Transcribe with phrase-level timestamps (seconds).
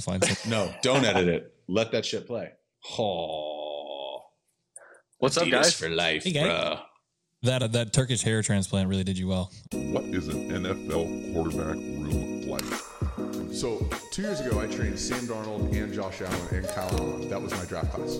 [0.00, 0.50] to find something.
[0.50, 1.54] No, don't edit it.
[1.68, 2.50] Let that shit play.
[2.98, 4.22] Oh,
[5.18, 5.74] What's up, Adidas guys?
[5.74, 6.44] For life, Hey, guy.
[6.44, 6.78] bro.
[7.42, 9.50] That that Turkish hair transplant really did you well.
[9.72, 12.64] What is an NFL quarterback room like?
[13.52, 17.28] So two years ago, I trained Sam Darnold and Josh Allen and Kyle Allen.
[17.30, 18.18] That was my draft class.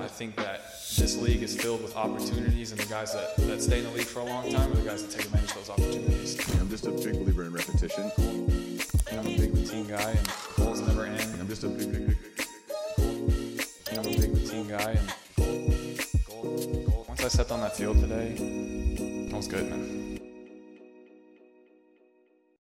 [0.00, 0.60] I think that
[0.96, 4.06] this league is filled with opportunities, and the guys that, that stay in the league
[4.06, 6.60] for a long time are the guys that take advantage of those opportunities.
[6.60, 8.10] I'm just a big believer in repetition.
[9.08, 11.40] And I'm a big routine guy, and goals never end.
[11.40, 12.16] I'm just a big, big, big,
[12.96, 14.98] big And I'm a big routine guy,
[15.38, 18.34] and once I stepped on that field today,
[19.32, 20.20] I was good, man.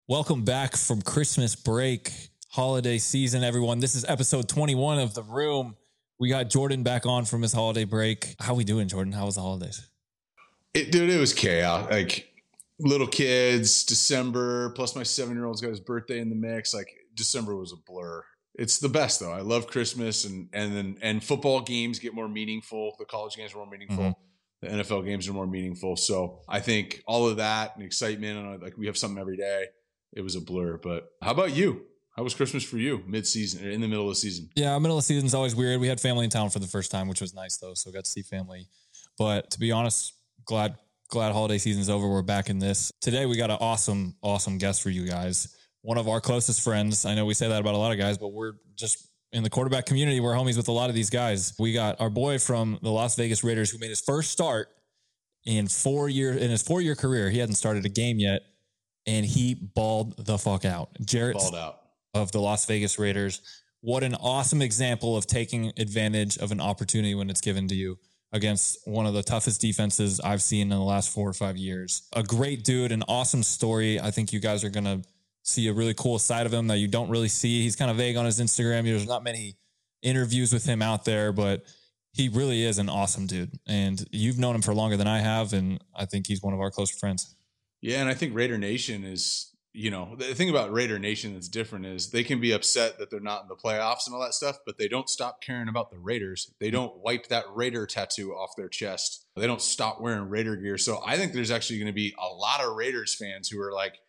[0.07, 2.11] Welcome back from Christmas break,
[2.49, 3.79] holiday season, everyone.
[3.79, 5.75] This is episode 21 of The Room.
[6.19, 8.35] We got Jordan back on from his holiday break.
[8.39, 9.13] How we doing, Jordan?
[9.13, 9.87] How was the holidays?
[10.73, 11.87] It, dude, it was chaos.
[11.91, 12.30] Like
[12.81, 16.73] little kids, December, plus my seven year old's got his birthday in the mix.
[16.73, 18.23] Like December was a blur.
[18.55, 19.31] It's the best though.
[19.31, 22.95] I love Christmas and and then and football games get more meaningful.
[22.99, 24.03] The college games are more meaningful.
[24.03, 24.15] Mhm.
[24.61, 25.95] The NFL games are more meaningful.
[25.95, 29.65] So I think all of that and excitement and like we have something every day.
[30.13, 30.77] It was a blur.
[30.77, 31.85] But how about you?
[32.17, 34.49] How was Christmas for you mid season or in the middle of the season?
[34.55, 35.79] Yeah, middle of the season's always weird.
[35.79, 37.73] We had family in town for the first time, which was nice though.
[37.73, 38.67] So got to see family.
[39.17, 40.13] But to be honest,
[40.45, 40.75] glad
[41.11, 42.07] glad holiday season's over.
[42.07, 42.89] We're back in this.
[43.01, 45.53] Today we got an awesome, awesome guest for you guys.
[45.81, 47.05] One of our closest friends.
[47.05, 49.49] I know we say that about a lot of guys, but we're just in the
[49.49, 51.53] quarterback community, we're homies with a lot of these guys.
[51.59, 54.69] We got our boy from the Las Vegas Raiders who made his first start
[55.45, 57.29] in four year in his four year career.
[57.29, 58.43] He hadn't started a game yet,
[59.05, 60.91] and he balled the fuck out.
[61.03, 61.79] Jarrett Balled out.
[62.13, 63.41] of the Las Vegas Raiders.
[63.81, 67.97] What an awesome example of taking advantage of an opportunity when it's given to you
[68.33, 72.03] against one of the toughest defenses I've seen in the last four or five years.
[72.15, 73.99] A great dude, an awesome story.
[73.99, 75.01] I think you guys are going to
[75.43, 77.61] see a really cool side of him that you don't really see.
[77.61, 78.83] He's kind of vague on his Instagram.
[78.83, 79.55] There's not many
[80.01, 81.63] interviews with him out there, but
[82.13, 83.51] he really is an awesome dude.
[83.67, 85.53] And you've known him for longer than I have.
[85.53, 87.35] And I think he's one of our closer friends.
[87.81, 91.47] Yeah, and I think Raider Nation is, you know, the thing about Raider Nation that's
[91.47, 94.33] different is they can be upset that they're not in the playoffs and all that
[94.33, 96.53] stuff, but they don't stop caring about the Raiders.
[96.59, 96.75] They mm-hmm.
[96.75, 99.25] don't wipe that Raider tattoo off their chest.
[99.37, 100.77] They don't stop wearing Raider gear.
[100.77, 103.71] So I think there's actually going to be a lot of Raiders fans who are
[103.71, 103.99] like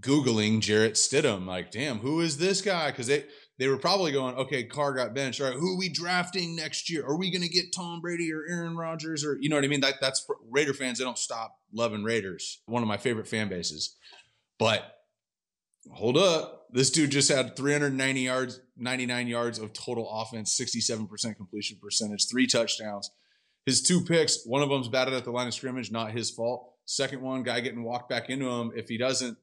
[0.00, 2.90] Googling Jarrett Stidham, like, damn, who is this guy?
[2.90, 3.26] Because they,
[3.58, 5.40] they were probably going, okay, Carr got benched.
[5.40, 7.06] All right, who are we drafting next year?
[7.06, 9.24] Are we going to get Tom Brady or Aaron Rodgers?
[9.24, 9.82] Or, you know what I mean?
[9.82, 10.98] That, that's Raider fans.
[10.98, 12.60] They don't stop loving Raiders.
[12.66, 13.94] One of my favorite fan bases.
[14.58, 14.95] But
[15.92, 16.66] hold up.
[16.72, 22.46] This dude just had 390 yards, 99 yards of total offense, 67% completion percentage, three
[22.46, 23.10] touchdowns.
[23.64, 26.72] His two picks, one of them's batted at the line of scrimmage, not his fault.
[26.84, 28.72] Second one, guy getting walked back into him.
[28.76, 29.36] If he doesn't,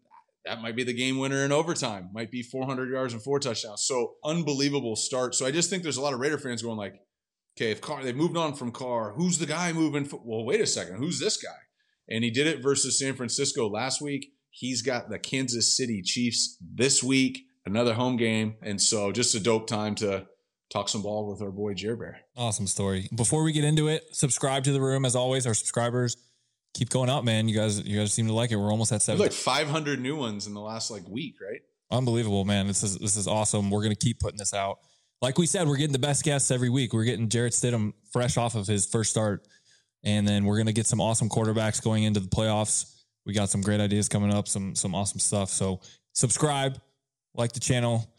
[0.46, 2.10] that might be the game winner in overtime.
[2.14, 3.84] Might be 400 yards and four touchdowns.
[3.84, 5.36] So unbelievable start.
[5.36, 7.02] So I just think there's a lot of Raider fans going like,
[7.58, 10.06] okay, if Carr, they've moved on from Carr, who's the guy moving?
[10.06, 11.50] For, well, wait a second, who's this guy?
[12.10, 14.34] And he did it versus San Francisco last week.
[14.56, 19.40] He's got the Kansas City Chiefs this week, another home game, and so just a
[19.40, 20.28] dope time to
[20.70, 22.20] talk some ball with our boy Jer Bear.
[22.38, 23.10] Awesome story.
[23.16, 25.48] Before we get into it, subscribe to the room as always.
[25.48, 26.18] Our subscribers
[26.76, 27.48] keep going up, man.
[27.48, 28.58] You guys, you guys seem to like it.
[28.58, 29.20] We're almost at seven.
[29.20, 31.62] like 500 new ones in the last like week, right?
[31.90, 32.68] Unbelievable, man.
[32.68, 33.72] This is this is awesome.
[33.72, 34.78] We're gonna keep putting this out.
[35.20, 36.94] Like we said, we're getting the best guests every week.
[36.94, 39.48] We're getting Jarrett Stidham fresh off of his first start,
[40.04, 42.93] and then we're gonna get some awesome quarterbacks going into the playoffs.
[43.26, 45.50] We got some great ideas coming up, some some awesome stuff.
[45.50, 45.80] So
[46.14, 46.80] subscribe,
[47.34, 48.14] like the channel,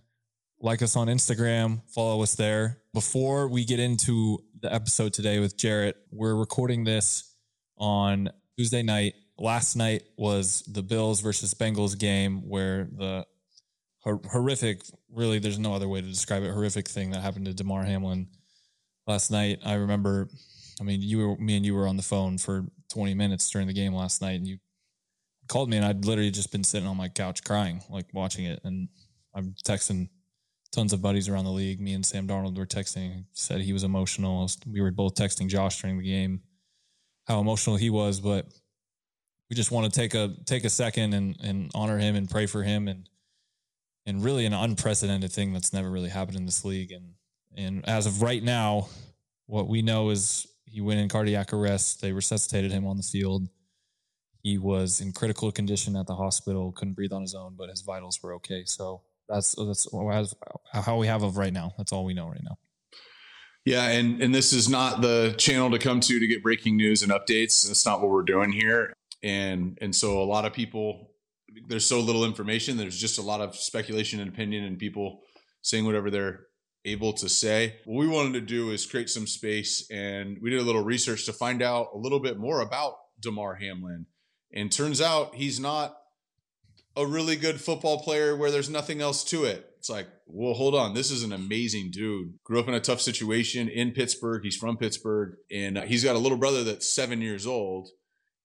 [0.60, 2.78] like us on Instagram, follow us there.
[2.92, 7.34] Before we get into the episode today with Jarrett, we're recording this
[7.76, 9.14] on Tuesday night.
[9.38, 13.26] Last night was the Bills versus Bengals game where the
[13.98, 17.54] hor- horrific, really, there's no other way to describe it, horrific thing that happened to
[17.54, 18.28] Damar Hamlin
[19.06, 19.58] last night.
[19.66, 20.28] I remember,
[20.80, 23.66] I mean, you were, me and you were on the phone for 20 minutes during
[23.66, 24.58] the game last night and you
[25.48, 28.60] called me and I'd literally just been sitting on my couch crying, like watching it.
[28.64, 28.88] And
[29.34, 30.08] I'm texting
[30.72, 31.80] tons of buddies around the league.
[31.80, 34.48] Me and Sam Darnold were texting, said he was emotional.
[34.66, 36.40] We were both texting Josh during the game
[37.26, 38.46] how emotional he was, but
[39.50, 42.46] we just want to take a take a second and and honor him and pray
[42.46, 43.08] for him and
[44.06, 47.12] and really an unprecedented thing that's never really happened in this league and
[47.56, 48.88] and as of right now
[49.46, 53.48] what we know is he went in cardiac arrest they resuscitated him on the field
[54.44, 57.80] he was in critical condition at the hospital couldn't breathe on his own but his
[57.80, 59.88] vitals were okay so that's that's
[60.72, 62.56] how we have of right now that's all we know right now
[63.64, 67.02] Yeah, and and this is not the channel to come to to get breaking news
[67.02, 67.66] and updates.
[67.66, 68.92] That's not what we're doing here.
[69.22, 71.10] And and so a lot of people
[71.68, 72.76] there's so little information.
[72.76, 75.20] There's just a lot of speculation and opinion and people
[75.62, 76.40] saying whatever they're
[76.84, 77.76] able to say.
[77.86, 81.24] What we wanted to do is create some space and we did a little research
[81.24, 84.04] to find out a little bit more about Damar Hamlin.
[84.54, 85.96] And turns out he's not
[86.96, 89.68] a really good football player where there's nothing else to it.
[89.78, 90.94] It's like, well, hold on.
[90.94, 92.38] This is an amazing dude.
[92.44, 94.42] Grew up in a tough situation in Pittsburgh.
[94.42, 97.90] He's from Pittsburgh and he's got a little brother that's seven years old.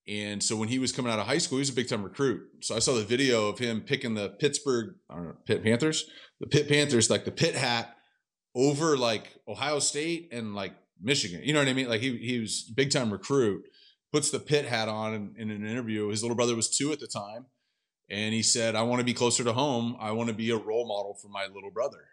[0.08, 2.04] And so when he was coming out of high school, he was a big time
[2.04, 2.42] recruit.
[2.62, 6.10] So I saw the video of him picking the Pittsburgh know, Pitt Panthers,
[6.40, 7.96] the Pitt Panthers, like the Pitt hat
[8.56, 11.42] over like Ohio State and like Michigan.
[11.44, 11.88] You know what I mean?
[11.88, 13.64] Like he he was big time recruit.
[14.12, 16.10] Puts the Pitt hat on in, in an interview.
[16.10, 17.46] His little brother was two at the time,
[18.10, 19.96] and he said, "I want to be closer to home.
[20.00, 22.10] I want to be a role model for my little brother."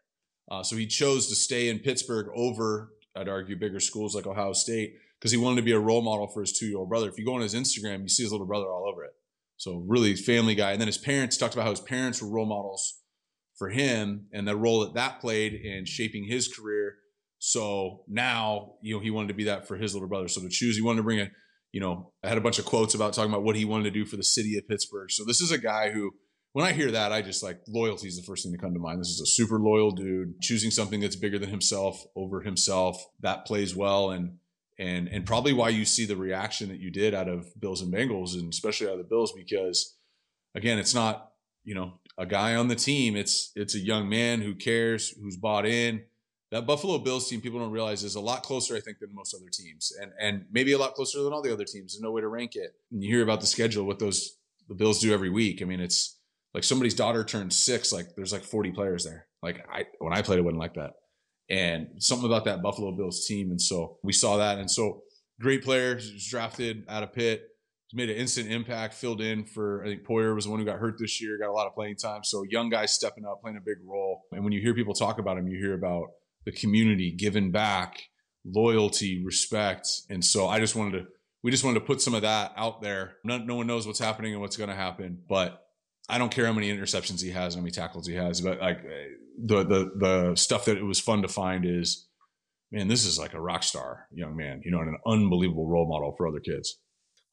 [0.51, 4.53] Uh, so he chose to stay in Pittsburgh over, I'd argue, bigger schools like Ohio
[4.53, 7.09] State because he wanted to be a role model for his two year old brother.
[7.09, 9.15] If you go on his Instagram, you see his little brother all over it.
[9.57, 10.73] So really family guy.
[10.73, 13.01] And then his parents talked about how his parents were role models
[13.57, 16.97] for him and the role that that played in shaping his career.
[17.39, 20.29] So now, you know, he wanted to be that for his little brother.
[20.29, 21.31] So to choose, he wanted to bring a,
[21.77, 23.91] you know, I had a bunch of quotes about talking about what he wanted to
[23.91, 25.11] do for the city of Pittsburgh.
[25.11, 26.11] So this is a guy who,
[26.55, 28.81] when I hear that, I just like loyalty is the first thing to come to
[28.81, 28.99] mind.
[28.99, 33.05] This is a super loyal dude choosing something that's bigger than himself over himself.
[33.21, 34.11] That plays well.
[34.11, 34.39] And
[34.79, 37.93] and and probably why you see the reaction that you did out of Bills and
[37.93, 39.99] Bengals, and especially out of the Bills, because
[40.55, 41.33] again, it's not
[41.63, 43.17] you know a guy on the team.
[43.17, 46.05] It's it's a young man who cares, who's bought in.
[46.53, 49.35] That Buffalo Bills team, people don't realize, is a lot closer, I think, than most
[49.35, 51.95] other teams, and and maybe a lot closer than all the other teams.
[51.95, 52.75] There's no way to rank it.
[52.93, 54.39] And you hear about the schedule, what those
[54.69, 55.63] the Bills do every week.
[55.63, 56.19] I mean, it's
[56.55, 57.93] like somebody's daughter turned six.
[57.93, 59.27] Like there's like 40 players there.
[59.43, 60.93] Like I when I played, it wasn't like that
[61.49, 63.51] and something about that Buffalo Bills team.
[63.51, 64.59] And so we saw that.
[64.59, 65.03] And so
[65.41, 67.49] great player, drafted out of Pitt,
[67.93, 70.79] made an instant impact, filled in for, I think Poyer was the one who got
[70.79, 72.25] hurt this year, got a lot of playing time.
[72.25, 74.23] So young guys stepping up, playing a big role.
[74.33, 76.09] And when you hear people talk about him, you hear about
[76.47, 78.05] the community giving back,
[78.47, 79.89] loyalty, respect.
[80.09, 81.07] And so I just wanted to,
[81.43, 83.17] we just wanted to put some of that out there.
[83.23, 85.63] No, no one knows what's happening and what's going to happen, but
[86.09, 88.79] I don't care how many interceptions he has, how many tackles he has, but like
[89.45, 92.07] the the the stuff that it was fun to find is,
[92.71, 95.89] man, this is like a rock star young man, you know, and an unbelievable role
[95.89, 96.79] model for other kids.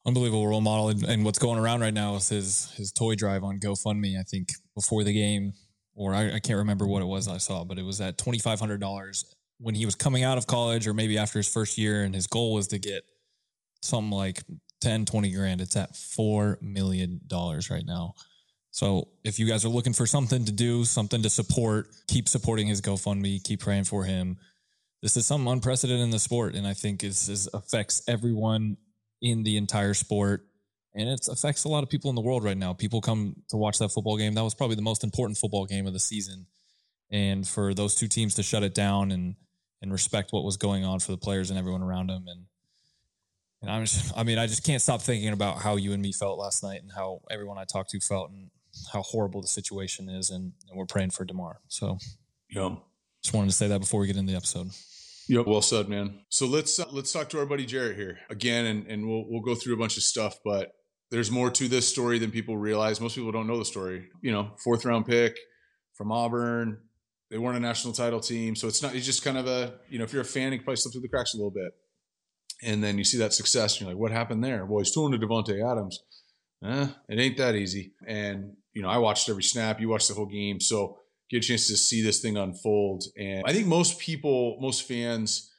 [0.06, 3.42] Unbelievable role model, and, and what's going around right now is his his toy drive
[3.42, 4.18] on GoFundMe.
[4.18, 5.54] I think before the game,
[5.94, 8.38] or I, I can't remember what it was I saw, but it was at twenty
[8.38, 9.24] five hundred dollars
[9.58, 12.26] when he was coming out of college, or maybe after his first year, and his
[12.26, 13.04] goal was to get
[13.82, 14.42] something like
[14.80, 15.60] 10, 20 grand.
[15.60, 18.14] It's at four million dollars right now.
[18.70, 22.66] So if you guys are looking for something to do, something to support, keep supporting
[22.66, 24.36] his GoFundMe, keep praying for him.
[25.00, 27.16] This is something unprecedented in the sport, and I think it
[27.54, 28.76] affects everyone
[29.22, 30.46] in the entire sport,
[30.94, 32.72] and it affects a lot of people in the world right now.
[32.72, 34.34] People come to watch that football game.
[34.34, 36.46] That was probably the most important football game of the season,
[37.10, 39.36] and for those two teams to shut it down and
[39.82, 42.46] and respect what was going on for the players and everyone around them, and
[43.64, 46.12] and I'm just, I mean, I just can't stop thinking about how you and me
[46.12, 48.50] felt last night and how everyone I talked to felt, and
[48.92, 51.60] how horrible the situation is, and, and we're praying for Damar.
[51.68, 51.98] So,
[52.50, 52.74] yeah,
[53.22, 54.70] just wanted to say that before we get into the episode.
[55.28, 56.20] Yep, well said, man.
[56.28, 59.40] So let's uh, let's talk to our buddy Jarrett here again, and and we'll we'll
[59.40, 60.72] go through a bunch of stuff, but
[61.14, 63.00] there's more to this story than people realize.
[63.00, 64.08] Most people don't know the story.
[64.20, 65.38] You know, fourth round pick
[65.92, 66.78] from Auburn.
[67.30, 68.96] They weren't a national title team, so it's not.
[68.96, 71.02] It's just kind of a you know, if you're a fan, you probably slip through
[71.02, 71.72] the cracks a little bit.
[72.64, 74.66] And then you see that success, and you're like, what happened there?
[74.66, 76.02] Well, he's throwing to Davante Adams.
[76.64, 77.92] Eh, it ain't that easy.
[78.04, 79.80] And you know, I watched every snap.
[79.80, 80.98] You watched the whole game, so
[81.30, 83.04] get a chance to see this thing unfold.
[83.16, 85.52] And I think most people, most fans,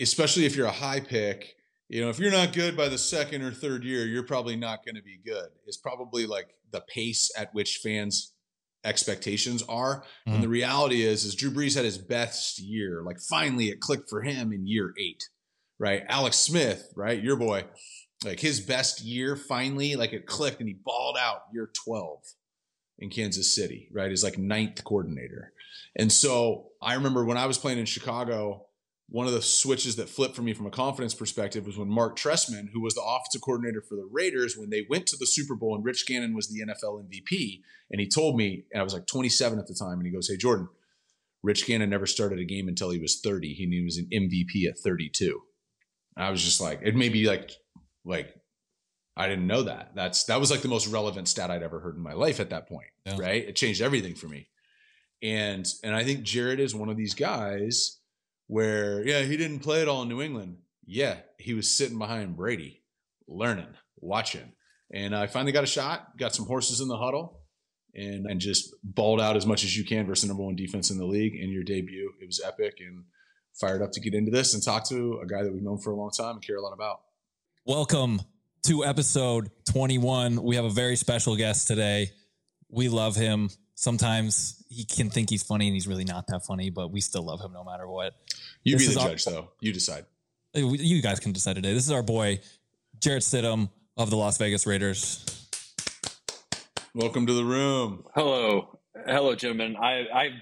[0.00, 1.56] especially if you're a high pick,
[1.88, 4.84] you know, if you're not good by the second or third year, you're probably not
[4.84, 5.48] going to be good.
[5.66, 8.32] It's probably like the pace at which fans
[8.84, 10.00] expectations are.
[10.00, 10.34] Mm-hmm.
[10.34, 13.02] And the reality is, is Drew Brees had his best year.
[13.04, 15.28] Like finally it clicked for him in year eight,
[15.78, 16.02] right?
[16.08, 17.22] Alex Smith, right?
[17.22, 17.64] Your boy,
[18.24, 22.20] like his best year finally, like it clicked and he balled out year 12
[22.98, 24.10] in Kansas City, right?
[24.10, 25.52] As like ninth coordinator.
[25.96, 28.65] And so I remember when I was playing in Chicago,
[29.08, 32.16] one of the switches that flipped for me from a confidence perspective was when Marc
[32.16, 35.54] Trestman, who was the offensive coordinator for the Raiders, when they went to the Super
[35.54, 37.60] Bowl and Rich Gannon was the NFL MVP,
[37.90, 40.28] and he told me, and I was like 27 at the time, and he goes,
[40.28, 40.68] Hey, Jordan,
[41.42, 43.54] Rich Gannon never started a game until he was 30.
[43.54, 45.40] He knew he was an MVP at 32.
[46.16, 47.52] And I was just like, it made me like,
[48.04, 48.34] like
[49.16, 49.92] I didn't know that.
[49.94, 52.50] That's that was like the most relevant stat I'd ever heard in my life at
[52.50, 52.88] that point.
[53.04, 53.16] Yeah.
[53.18, 53.48] Right?
[53.48, 54.48] It changed everything for me.
[55.22, 57.98] And and I think Jarrett is one of these guys
[58.46, 60.58] where yeah, he didn't play it all in New England.
[60.86, 62.82] Yeah, he was sitting behind Brady,
[63.26, 64.52] learning, watching.
[64.92, 67.40] And I finally got a shot, got some horses in the huddle.
[67.94, 70.90] and and just balled out as much as you can versus the number one defense
[70.90, 72.12] in the league in your debut.
[72.20, 73.04] It was epic and
[73.54, 75.90] fired up to get into this and talk to a guy that we've known for
[75.90, 77.00] a long time and care a lot about.
[77.64, 78.20] Welcome
[78.64, 80.42] to episode 21.
[80.42, 82.10] We have a very special guest today.
[82.68, 83.48] We love him.
[83.76, 87.22] Sometimes he can think he's funny and he's really not that funny, but we still
[87.22, 88.14] love him no matter what.
[88.64, 89.50] You This be is the our- judge, though.
[89.60, 90.06] You decide.
[90.56, 91.74] Uh, you guys can decide today.
[91.74, 92.40] This is our boy,
[93.00, 93.68] Jarrett Stidham
[93.98, 95.24] of the Las Vegas Raiders.
[96.94, 98.04] Welcome to the room.
[98.14, 99.76] Hello, hello, gentlemen.
[99.76, 100.32] I I'm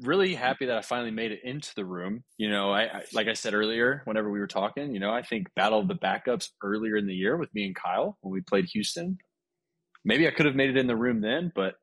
[0.00, 2.24] really happy that I finally made it into the room.
[2.36, 5.22] You know, I, I like I said earlier, whenever we were talking, you know, I
[5.22, 8.40] think battle of the backups earlier in the year with me and Kyle when we
[8.40, 9.18] played Houston.
[10.04, 11.74] Maybe I could have made it in the room then, but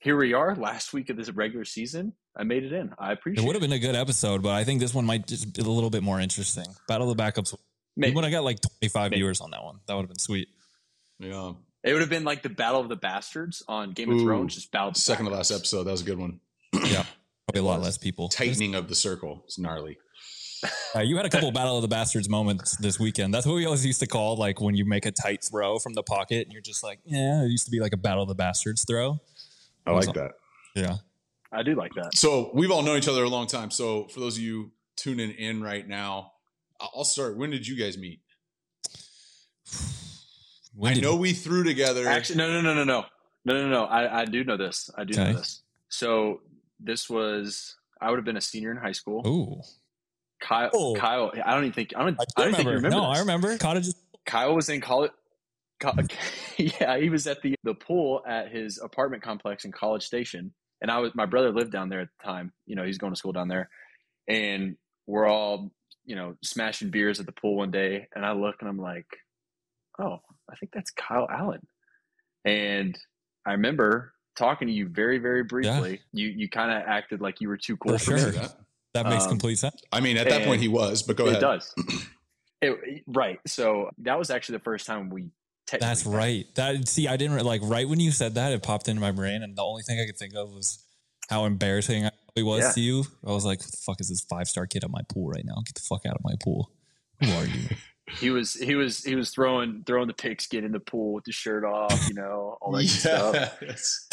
[0.00, 2.12] here we are, last week of this regular season.
[2.36, 2.92] I made it in.
[2.98, 5.04] I appreciate It appreciate would have been a good episode, but I think this one
[5.04, 6.64] might just be a little bit more interesting.
[6.88, 7.52] Battle of the Backups.
[7.52, 7.58] We
[7.96, 8.14] Maybe.
[8.14, 9.20] would have got like 25 Maybe.
[9.20, 9.80] viewers on that one.
[9.86, 10.48] That would have been sweet.
[11.18, 11.52] Yeah.
[11.84, 14.54] It would have been like the Battle of the Bastards on Game of Ooh, Thrones,
[14.54, 15.84] just battle of the Second to last episode.
[15.84, 16.40] That was a good one.
[16.72, 17.04] Yeah.
[17.46, 18.28] Probably a lot less people.
[18.28, 19.42] Tightening of the circle.
[19.46, 19.98] It's gnarly.
[20.94, 23.32] Uh, you had a couple Battle of the Bastards moments this weekend.
[23.32, 25.94] That's what we always used to call like when you make a tight throw from
[25.94, 28.28] the pocket and you're just like, yeah, it used to be like a Battle of
[28.28, 29.18] the Bastards throw.
[29.90, 30.32] I like that.
[30.74, 30.96] Yeah.
[31.52, 32.14] I do like that.
[32.16, 33.70] So we've all known each other a long time.
[33.70, 36.32] So for those of you tuning in right now,
[36.80, 37.36] I- I'll start.
[37.36, 38.20] When did you guys meet?
[40.74, 42.06] When I know we threw together.
[42.06, 43.04] Actually, no, no, no, no, no,
[43.44, 43.84] no, no, no.
[43.84, 44.88] I, I do know this.
[44.96, 45.32] I do Okay.
[45.32, 45.62] know this.
[45.88, 46.40] So
[46.78, 49.26] this was I would have been a senior in high school.
[49.26, 49.60] Ooh.
[50.40, 50.94] Kyle, Oh.
[50.94, 51.32] Kyle.
[51.44, 52.18] I don't even think I don't.
[52.18, 52.88] I, I, don't think you remember.
[52.88, 52.90] remember.
[52.96, 53.18] No, this.
[53.18, 53.58] I remember.
[53.58, 53.94] Cottages.
[54.24, 55.10] Kyle was in college.
[56.56, 60.90] yeah, he was at the the pool at his apartment complex in College Station, and
[60.90, 62.52] I was my brother lived down there at the time.
[62.66, 63.68] You know, he's going to school down there,
[64.28, 65.72] and we're all
[66.04, 69.06] you know smashing beers at the pool one day, and I look and I'm like,
[69.98, 70.20] oh,
[70.50, 71.66] I think that's Kyle Allen,
[72.44, 72.98] and
[73.46, 76.00] I remember talking to you very very briefly.
[76.12, 78.20] You you kind of acted like you were too cool For for, me.
[78.20, 78.30] sure.
[78.32, 78.56] That.
[78.92, 79.80] That makes Um, complete sense.
[79.92, 81.42] I mean, at that point point he was, but go it ahead.
[81.42, 81.74] It does.
[82.62, 83.38] It- right.
[83.46, 85.30] So that was actually the first time we.
[85.70, 86.16] Technically That's met.
[86.16, 86.54] right.
[86.56, 89.42] That see, I didn't like right when you said that, it popped into my brain,
[89.42, 90.84] and the only thing I could think of was
[91.28, 92.72] how embarrassing I probably was Yeah.
[92.72, 93.04] to you.
[93.26, 95.44] I was like, "What the fuck is this five star kid at my pool right
[95.44, 95.54] now?
[95.64, 96.70] Get the fuck out of my pool.
[97.22, 97.68] Who are you?"
[98.18, 101.30] He was he was he was throwing throwing the pigskin in the pool with the
[101.30, 103.58] shirt off, you know, all that good stuff.
[103.62, 104.08] Yes.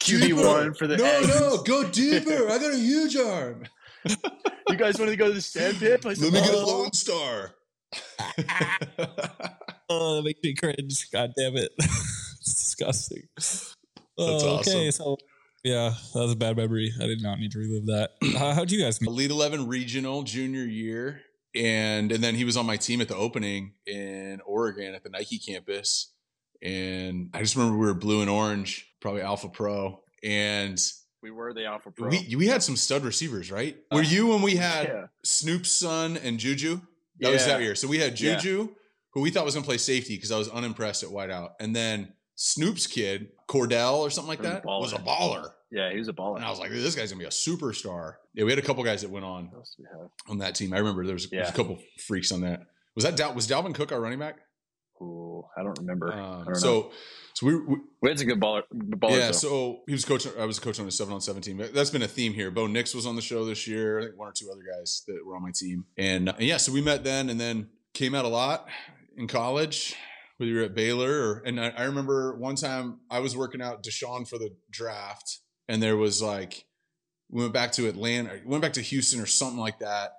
[0.00, 1.28] QB one for the no, eggs.
[1.28, 2.48] no, go deeper.
[2.50, 3.62] I got a huge arm.
[4.04, 6.04] You guys want to go to the sand pit?
[6.04, 6.66] Let said, me get a.
[6.66, 7.54] Lone Star.
[9.88, 11.10] oh, that makes me cringe.
[11.12, 13.22] God damn it, it's disgusting.
[14.18, 14.92] Oh, Okay, awesome.
[14.92, 15.16] so
[15.64, 16.92] yeah, that was a bad memory.
[17.00, 18.10] I did not need to relive that.
[18.38, 19.08] How, how'd you guys meet?
[19.08, 21.20] Elite Eleven regional junior year,
[21.54, 25.10] and and then he was on my team at the opening in Oregon at the
[25.10, 26.12] Nike campus,
[26.62, 30.80] and I just remember we were blue and orange, probably Alpha Pro, and
[31.22, 32.08] We were the Alpha Pro.
[32.08, 33.76] we we had some stud receivers, right?
[33.92, 35.06] Were uh, you when we had yeah.
[35.24, 36.80] Snoop's son and Juju?
[37.20, 37.74] That was that year.
[37.74, 38.36] So we had Yeah.
[39.14, 41.74] Who we thought was going to play safety because I was unimpressed at wideout, and
[41.74, 44.80] then Snoop's kid Cordell or something like a that baller.
[44.80, 45.50] was a baller.
[45.70, 46.36] Yeah, he was a baller.
[46.36, 48.14] And I was like, this guy's gonna be a superstar.
[48.34, 49.84] Yeah, we had a couple guys that went on What else do
[50.26, 50.72] we on that team.
[50.72, 52.62] I remember there was, there was a couple freaks on that.
[52.94, 54.36] Was that Dal- was Dalvin Cook our running back?
[55.00, 56.12] Ooh, I don't remember.
[56.12, 56.54] I Um, don't know.
[56.54, 56.92] so
[57.34, 59.10] so we, we we had some good baller, ballers.
[59.10, 59.26] yeah.
[59.26, 59.32] though.
[59.32, 60.26] So he was coach.
[60.38, 61.62] I was a coach on a seven on seven team.
[61.72, 62.50] That's been a theme here.
[62.50, 63.98] Bo Nix was on the show this year.
[64.00, 65.84] I think one or two other guys that were on my team.
[65.96, 68.66] And, and yeah, so we met then, and then came out a lot
[69.18, 69.94] in college.
[70.38, 73.82] Whether you're at Baylor or, and I, I remember one time I was working out
[73.82, 76.64] Deshaun for the draft, and there was like
[77.28, 80.12] we went back to Atlanta, we went back to Houston or something like that,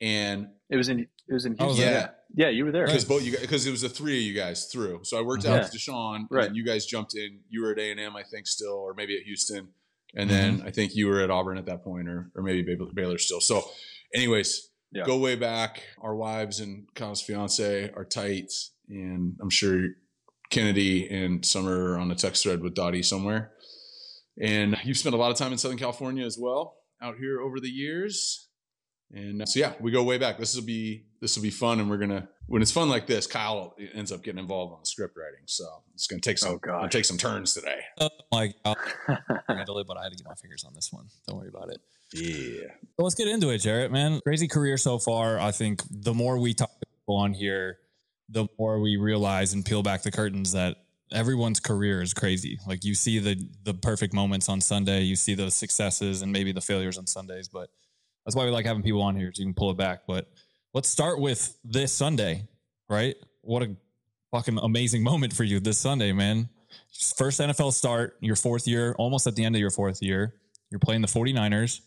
[0.00, 1.94] and it was in it was in I was Houston.
[1.94, 2.86] yeah, yeah, you were there.
[2.86, 5.00] because both you guys because it was the three of you guys through.
[5.04, 5.62] So I worked out Yeah.
[5.64, 6.46] with Deshaun, and Right.
[6.46, 7.40] then you guys jumped in.
[7.50, 9.68] You were at A and M, I think, still, or maybe at Houston,
[10.14, 10.66] and then mm-hmm.
[10.66, 13.42] I think you were at Auburn at that point, or or maybe Baylor, Baylor still.
[13.42, 13.68] So,
[14.14, 15.04] anyways, Yeah.
[15.04, 15.82] go way back.
[16.00, 18.52] Our wives and Kyle's fiance are tight,
[18.88, 19.88] and I'm sure
[20.50, 23.52] Kennedy and Summer are on a text thread with Dottie somewhere.
[24.40, 27.58] And you've spent a lot of time in Southern California as well, out here over
[27.60, 28.48] the years.
[29.12, 30.36] And uh, so yeah, we go way back.
[30.36, 33.26] This will be this will be fun, and we're gonna when it's fun like this,
[33.28, 35.44] Kyle ends up getting involved on the script writing.
[35.46, 36.80] So it's gonna take some Oh, gosh.
[36.80, 37.78] gonna take some turns today.
[37.98, 38.76] Oh my god,
[39.48, 41.06] I had to it, but I had to get my fingers on this one.
[41.28, 41.78] Don't worry about it.
[42.16, 42.68] Yeah,
[42.98, 43.92] let's get into it, Jarrett.
[43.92, 45.38] Man, crazy career so far.
[45.38, 47.78] I think the more we talk to people on here,
[48.28, 50.76] the more we realize and peel back the curtains that
[51.12, 52.58] everyone's career is crazy.
[52.66, 56.52] Like you see the the perfect moments on Sunday, you see those successes and maybe
[56.52, 57.68] the failures on Sundays, but
[58.24, 60.00] that's why we like having people on here so you can pull it back.
[60.06, 60.28] But
[60.74, 62.48] let's start with this Sunday,
[62.88, 63.14] right?
[63.42, 63.76] What a
[64.32, 66.48] fucking amazing moment for you this Sunday, man.
[67.16, 70.34] First NFL start, your fourth year, almost at the end of your fourth year.
[70.70, 71.80] You're playing the 49ers,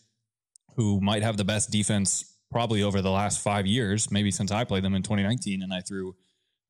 [0.76, 4.64] who might have the best defense probably over the last five years, maybe since I
[4.64, 6.14] played them in 2019 and I threw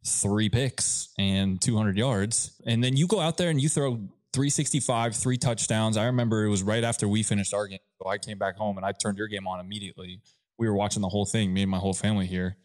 [0.07, 2.61] three picks and 200 yards.
[2.67, 3.97] And then you go out there and you throw
[4.33, 5.97] 365, three touchdowns.
[5.97, 7.79] I remember it was right after we finished our game.
[8.03, 10.21] So I came back home and I turned your game on immediately.
[10.59, 12.57] We were watching the whole thing, me and my whole family here.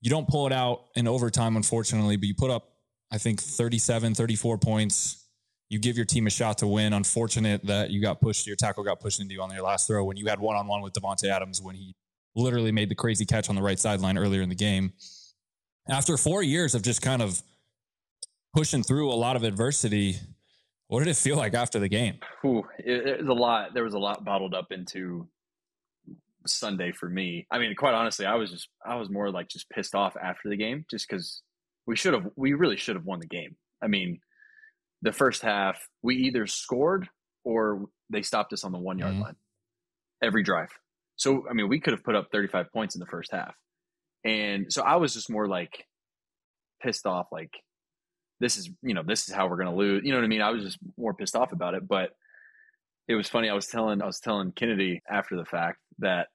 [0.00, 2.72] You don't pull it out in overtime, unfortunately, but you put up,
[3.12, 5.24] I think, 37, 34 points.
[5.70, 6.92] You give your team a shot to win.
[6.92, 10.04] Unfortunate that you got pushed, your tackle got pushed into you on your last throw
[10.04, 11.94] when you had one on one with Davante Adams when he
[12.34, 14.92] literally made the crazy catch on the right sideline earlier in the game.
[15.88, 17.40] After four years of just kind of
[18.54, 20.16] pushing through a lot of adversity,
[20.88, 22.18] what did it feel like after the game?
[22.44, 23.72] Ooh, it, it was a lot.
[23.72, 25.28] There was a lot bottled up into
[26.46, 27.46] Sunday for me.
[27.50, 30.48] I mean, quite honestly, I was just I was more like just pissed off after
[30.48, 31.42] the game, just because
[31.86, 33.56] we should have we really should have won the game.
[33.82, 34.20] I mean,
[35.02, 37.08] the first half we either scored
[37.44, 39.20] or they stopped us on the one yard Mhm.
[39.20, 39.36] line
[40.22, 40.70] every drive.
[41.16, 43.54] So I mean, we could have put up thirty five points in the first half,
[44.24, 45.86] and so I was just more like
[46.82, 47.52] pissed off, like
[48.40, 50.02] this is you know this is how we're gonna lose.
[50.04, 50.42] You know what I mean?
[50.42, 52.10] I was just more pissed off about it, but
[53.08, 53.48] it was funny.
[53.50, 56.28] I was telling I was telling Kennedy after the fact that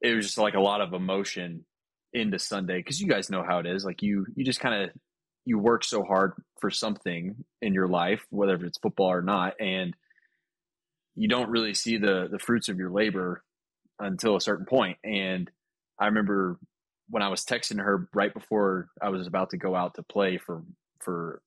[0.00, 1.64] it was just like a lot of emotion
[2.14, 3.84] into Sunday because you guys know how it is.
[3.84, 4.90] Like you you just kind of
[5.48, 9.94] you work so hard for something in your life, whether it's football or not, and
[11.14, 13.42] you don't really see the the fruits of your labor
[13.98, 14.98] until a certain point.
[15.02, 15.50] And
[15.98, 16.58] I remember
[17.08, 20.36] when I was texting her right before I was about to go out to play
[20.36, 20.62] for
[21.00, 21.40] for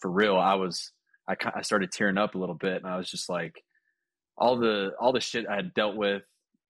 [0.00, 0.90] for real, I was
[1.28, 3.62] I I started tearing up a little bit, and I was just like,
[4.38, 6.22] all the all the shit I had dealt with,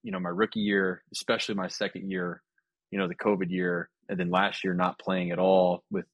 [0.02, 2.42] you know, my rookie year, especially my second year,
[2.90, 6.06] you know, the COVID year, and then last year not playing at all with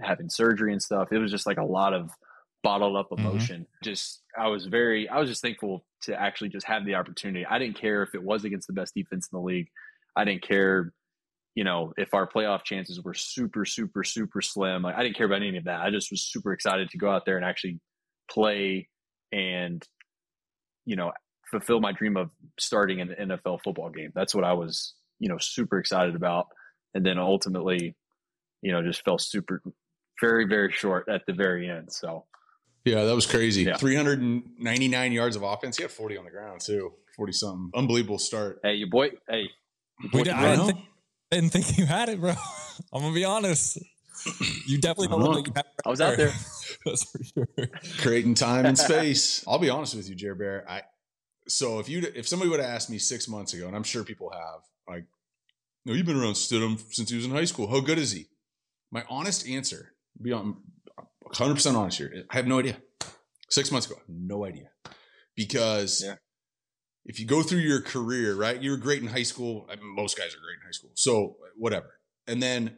[0.00, 1.12] having surgery and stuff.
[1.12, 2.10] It was just like a lot of
[2.62, 3.18] bottled up Mhm.
[3.18, 3.66] emotion.
[3.82, 7.44] Just I was very I was just thankful to actually just have the opportunity.
[7.46, 9.68] I didn't care if it was against the best defense in the league.
[10.16, 10.92] I didn't care,
[11.54, 14.82] you know, if our playoff chances were super, super, super slim.
[14.82, 15.80] Like I didn't care about any of that.
[15.80, 17.80] I just was super excited to go out there and actually
[18.30, 18.88] play
[19.32, 19.86] and,
[20.86, 21.12] you know,
[21.50, 24.12] fulfill my dream of starting an NFL football game.
[24.14, 26.46] That's what I was, you know, super excited about.
[26.94, 27.96] And then ultimately,
[28.62, 29.62] you know, just felt super,
[30.20, 31.92] very, very short at the very end.
[31.92, 32.24] So
[32.84, 33.62] Yeah, that was crazy.
[33.64, 33.76] Yeah.
[33.76, 35.76] 399 yards of offense.
[35.76, 36.92] He had 40 on the ground too.
[37.16, 37.70] 40 something.
[37.74, 38.60] Unbelievable start.
[38.62, 39.48] hey, your boy, hey,
[40.00, 40.78] your boy did, I didn't think,
[41.32, 42.30] I didn't think you had it, bro.
[42.92, 43.78] I'm gonna be honest.
[44.66, 45.82] You definitely don't look like you had it.
[45.84, 46.32] I was out there.
[46.84, 47.48] That's for sure.
[47.98, 49.44] Creating time and space.
[49.46, 50.64] I'll be honest with you, Jer Bear.
[50.68, 50.82] I
[51.48, 54.04] so if you if somebody would have asked me six months ago, and I'm sure
[54.04, 55.04] people have, like,
[55.84, 57.68] no, you've been around Stidham since he was in high school.
[57.68, 58.26] How good is he?
[58.90, 60.56] My honest answer, be on
[61.22, 62.24] 100 percent honest here.
[62.30, 62.76] I have no idea.
[63.48, 64.70] Six months ago, no idea
[65.34, 66.16] because Yeah.
[67.04, 69.66] if you go through your career, right, you were great in high school.
[69.70, 71.98] I mean, most guys are great in high school, so whatever.
[72.28, 72.76] And then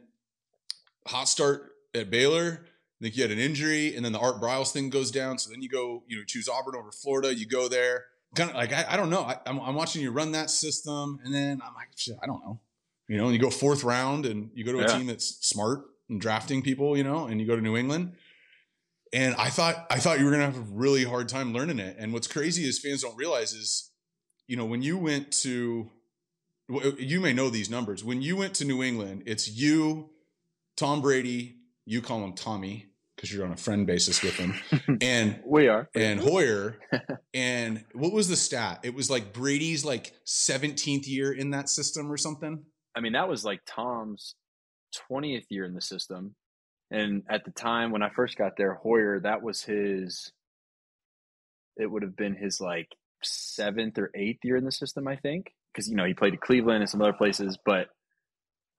[1.07, 2.65] hot start at Baylor.
[2.65, 5.37] I think you had an injury, and then the Art Briles thing goes down.
[5.37, 7.35] So then you go, you know, choose Auburn over Florida.
[7.35, 9.21] You go there, kind of like I, I don't know.
[9.23, 12.41] I, I'm, I'm watching you run that system, and then I'm like, shit, I don't
[12.43, 12.61] know.
[13.09, 14.97] You know, and you go fourth round, and you go to a Yeah.
[14.97, 16.97] team that's smart and drafting people.
[16.97, 18.13] You know, and you go to New England.
[19.13, 21.97] And I thought I thought you were gonna have a really hard time learning it.
[21.99, 23.91] And what's crazy is fans don't realize is,
[24.47, 25.91] you know, when you went to,
[26.97, 28.03] you may know these numbers.
[28.03, 30.09] When you went to New England, it's you,
[30.77, 31.57] Tom Brady.
[31.85, 34.55] You call him Tommy because you're on a friend basis with him,
[35.01, 35.87] and We are.
[35.93, 36.77] and Hoyer.
[37.33, 38.79] and what was the stat?
[38.83, 42.63] It was like Brady's like 17th year in that system or something.
[42.95, 44.35] I mean, that was like Tom's
[45.09, 46.35] 20th year in the system.
[46.91, 50.31] And at the time when I first got there, Hoyer, that was his,
[51.77, 52.89] it would have been his like
[53.23, 55.51] seventh or eighth year in the system, I think.
[55.73, 57.57] Because, you know, he played at Cleveland and some other places.
[57.65, 57.87] But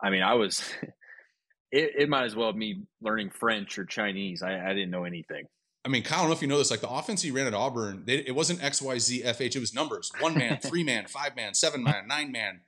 [0.00, 0.62] I mean, I was,
[1.72, 4.42] it, it might as well be learning French or Chinese.
[4.42, 5.46] I, I didn't know anything.
[5.84, 6.70] I mean, Kyle, I don't know if you know this.
[6.70, 9.54] Like the offense he ran at Auburn, they, it wasn't X, Y, Z, F, H.
[9.54, 12.60] It was numbers: one man, three man, five man, seven man, nine man.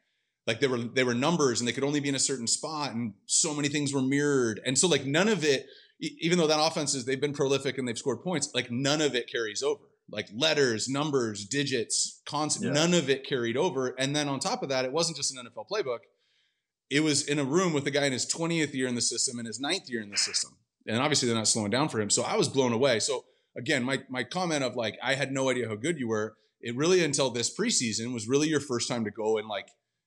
[0.46, 2.92] Like they were they were numbers, and they could only be in a certain spot,
[2.94, 4.60] and so many things were mirrored.
[4.64, 5.66] And so, like none of it,
[6.00, 9.14] even though that offense is they've been prolific and they've scored points, like none of
[9.14, 9.82] it carries over.
[10.08, 12.72] Like letters, numbers, digits, concept, Yeah.
[12.72, 13.88] none of it carried over.
[13.98, 15.98] And then on top of that, it wasn't just an NFL playbook.
[16.90, 19.38] It was in a room with a guy in his 20th year in the system
[19.40, 20.52] and his ninth year in the system.
[20.86, 22.10] And obviously they're not slowing down for him.
[22.10, 23.00] So I was blown away.
[23.00, 23.24] So
[23.56, 26.36] again, my my comment of like I had no idea how good you were.
[26.60, 29.66] It really until this preseason was really your first time to go and like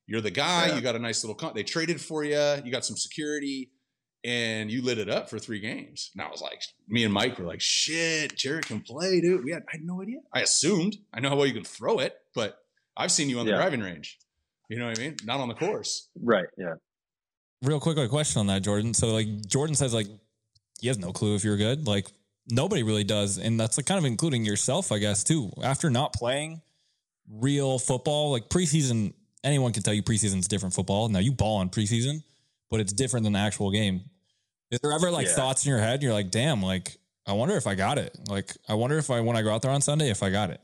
[0.10, 0.68] you're the guy.
[0.68, 0.76] Yeah.
[0.76, 1.36] You got a nice little.
[1.36, 2.38] Con- they traded for you.
[2.66, 3.70] You got some security,
[4.24, 6.10] and you lit it up for three games.
[6.14, 9.44] And I was like, me and Mike were like, shit, Jarrett can play, dude.
[9.46, 10.18] We had, I had no idea.
[10.34, 12.58] I assumed I know how well you can throw it, but
[12.98, 13.58] I've seen you on the Yeah.
[13.58, 14.18] driving range.
[14.68, 15.16] You know what I mean?
[15.24, 16.10] Not on the course.
[16.22, 16.48] Right.
[16.58, 16.74] Yeah.
[17.62, 18.94] Real quick, a question on that, Jordan.
[18.94, 20.08] So like Jordan says, like
[20.80, 21.88] he has no clue if you're good.
[21.88, 22.08] Like
[22.50, 25.52] nobody really does, and that's like kind of including yourself, I guess, too.
[25.64, 26.62] After not playing
[27.30, 31.10] real football, like preseason, anyone can tell you preseason's different football.
[31.10, 32.24] Now you ball in preseason,
[32.70, 34.02] but it's different than the actual game.
[34.72, 35.34] Is there ever like Yeah.
[35.34, 36.04] thoughts in your head?
[36.04, 38.18] You're like, damn, like I wonder if I got it.
[38.28, 40.50] Like I wonder if I when I go out there on Sunday, if I got
[40.50, 40.62] it.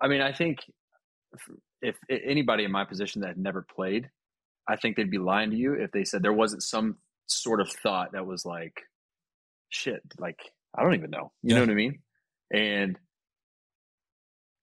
[0.00, 0.58] I mean, I think
[1.32, 1.40] if,
[1.82, 4.08] if anybody in my position that had never played,
[4.68, 7.68] I think they'd be lying to you if they said there wasn't some sort of
[7.70, 8.82] thought that was like,
[9.70, 10.38] shit, like,
[10.76, 11.32] I don't even know.
[11.42, 11.54] You Yeah.
[11.56, 11.98] know what I mean?
[12.52, 12.98] And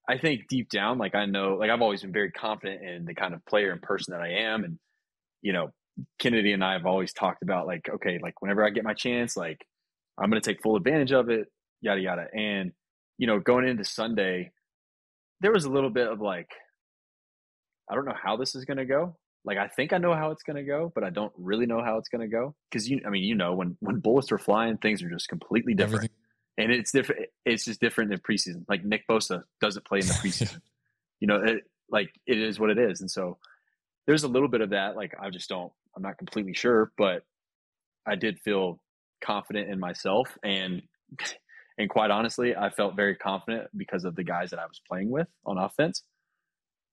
[0.07, 3.15] I think deep down, like, I know, like, I've always been very confident in the
[3.15, 4.63] kind of player and person that I am.
[4.63, 4.77] And,
[5.41, 5.71] you know,
[6.19, 9.35] Kennedy and I have always talked about, like, okay, like, whenever I get my chance,
[9.35, 9.65] like,
[10.17, 11.47] I'm going to take full advantage of it,
[11.81, 12.27] yada, yada.
[12.33, 12.71] And,
[13.17, 14.51] you know, going into Sunday,
[15.41, 16.49] there was a little bit of like,
[17.89, 19.15] I don't know how this is going to go.
[19.43, 21.83] Like, I think I know how it's going to go, but I don't really know
[21.83, 22.55] how it's going to go.
[22.71, 25.73] Cause you, I mean, you know, when, when bullets are flying, things are just completely
[25.73, 26.05] different.
[26.05, 26.17] Everything.
[26.57, 27.27] And it's different.
[27.45, 28.63] It's just different in preseason.
[28.67, 30.61] Like Nick Bosa doesn't play in the preseason.
[31.19, 33.01] you know, it, like it is what it is.
[33.01, 33.37] And so
[34.07, 34.95] there's a little bit of that.
[34.95, 37.23] Like, I just don't, I'm not completely sure, but
[38.05, 38.79] I did feel
[39.25, 40.81] confident in myself and
[41.77, 45.09] and quite honestly i felt very confident because of the guys that i was playing
[45.09, 46.03] with on offense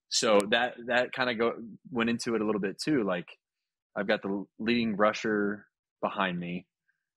[0.08, 1.52] so that that kind of go
[1.90, 3.28] went into it a little bit too like
[3.96, 5.66] i've got the leading rusher
[6.00, 6.66] behind me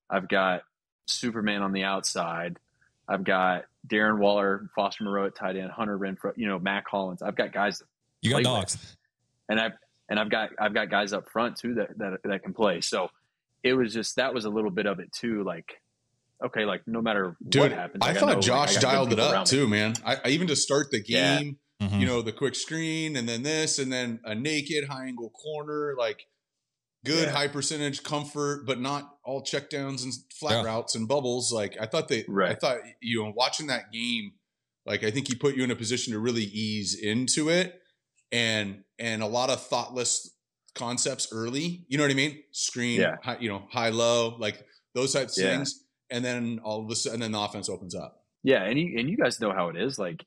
[0.09, 0.61] i've got
[1.07, 2.57] superman on the outside
[3.07, 7.21] i've got darren waller foster moreau at tight end hunter renfrow you know mack hollins
[7.21, 7.81] i've got guys
[8.21, 8.97] You got Play dogs.
[9.49, 9.73] and I've
[10.09, 12.81] and I've got I've got guys up front too that that that can play.
[12.81, 13.09] So
[13.63, 15.43] it was just that was a little bit of it too.
[15.43, 15.81] Like,
[16.43, 19.13] okay, like no matter what Dude, happens, I like, thought know, like, Josh I dialed
[19.13, 19.57] it up around me.
[19.57, 19.95] too, man.
[20.05, 21.39] I, I even to start the Yeah.
[21.39, 21.99] game, Mhm.
[22.01, 25.95] you know, the quick screen and then this and then a naked high angle corner,
[25.97, 26.27] like
[27.05, 27.31] good Yeah.
[27.31, 30.63] high percentage comfort, but not all check downs and flat Yeah.
[30.63, 31.51] routes and bubbles.
[31.53, 34.33] Like I thought they, I thought you know, watching that game,
[34.85, 37.81] like I think he put you in a position to really ease into it,
[38.31, 40.31] and and a lot of thoughtless
[40.73, 41.85] concepts early.
[41.87, 42.43] You know what I mean?
[42.51, 43.15] Screen, Yeah.
[43.23, 45.55] high, you know, high low, like those types of Yeah.
[45.57, 48.25] things, and then all of a sudden, and then the offense opens up.
[48.43, 49.97] Yeah, and you and you guys know how it is.
[49.97, 50.23] Like,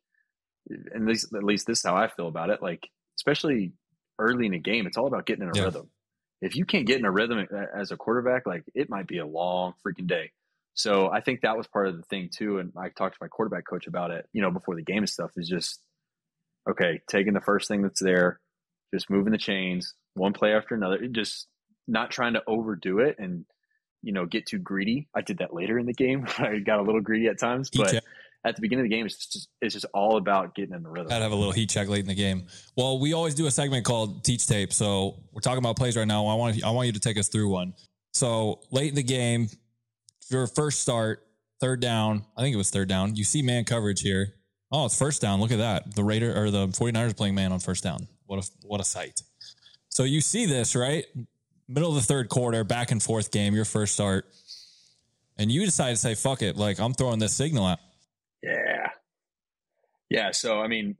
[0.70, 2.62] and at least at least this is how I feel about it.
[2.62, 2.88] Like,
[3.18, 3.72] especially
[4.18, 5.64] early in a game, it's all about getting in a Yeah.
[5.66, 5.90] rhythm.
[6.40, 9.26] If you can't get in a rhythm as a quarterback, like it might be a
[9.26, 10.32] long freaking day.
[10.74, 12.58] So I think that was part of the thing too.
[12.58, 15.08] And I talked to my quarterback coach about it, you know, before the game and
[15.08, 15.32] stuff.
[15.36, 15.80] Is just
[16.68, 18.38] okay, taking the first thing that's there,
[18.94, 21.48] just moving the chains, one play after another, just
[21.88, 23.44] not trying to overdo it and
[24.02, 25.08] you know get too greedy.
[25.14, 26.26] I did that later in the game.
[26.38, 28.04] I got a little greedy at times, but.
[28.48, 30.88] At the beginning of the game, it's just it's just all about getting in the
[30.88, 31.08] rhythm.
[31.08, 32.46] To have a little heat check late in the game.
[32.76, 34.72] Well, we always do a segment called Teach Tape.
[34.72, 36.26] So we're talking about plays right now.
[36.26, 37.74] I want I want you to take us through one.
[38.12, 39.48] So late in the game,
[40.30, 41.26] your first start,
[41.60, 42.24] third down.
[42.36, 43.14] I think it was third down.
[43.16, 44.34] You see man coverage here.
[44.72, 45.40] Oh, it's first down.
[45.40, 45.94] Look at that.
[45.94, 48.08] The Raider or the 49ers playing man on first down.
[48.26, 49.20] What a what a sight.
[49.88, 51.04] So you see this, right?
[51.68, 54.26] Middle of the third quarter, back and forth game, your first start.
[55.38, 56.56] And you decide to say, fuck it.
[56.56, 57.78] Like, I'm throwing this signal out.
[60.10, 60.26] Yeah.
[60.26, 60.30] Yeah.
[60.32, 60.96] So, I mean,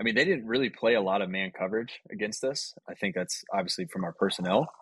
[0.00, 2.74] I mean, they didn't really play a lot of man coverage against us.
[2.88, 4.72] I think that's obviously from our personnel.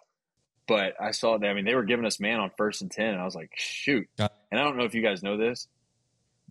[0.68, 1.46] But I saw that.
[1.46, 3.50] I mean, they were giving us man on first and 10, and I was like,
[3.56, 4.06] shoot.
[4.18, 5.66] And I don't know if you guys know this.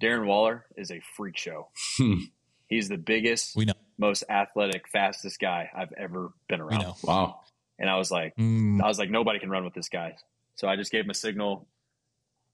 [0.01, 1.69] Darren Waller is a freak show.
[2.67, 3.73] He's the biggest, We know.
[3.97, 6.95] most athletic, fastest guy I've ever been around.
[7.03, 7.39] Wow.
[7.79, 10.15] And I was like, Mm, I was like, nobody can run with this guy.
[10.55, 11.67] So I just gave him a signal,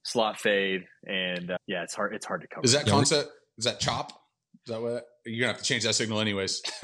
[0.03, 2.13] slot fade, and uh, yeah, it's hard.
[2.13, 2.63] It's hard to cover.
[2.63, 3.31] Is that concept?
[3.57, 4.21] Is that chop?
[4.67, 5.05] Is that what?
[5.25, 6.61] You're gonna have to change that signal anyways.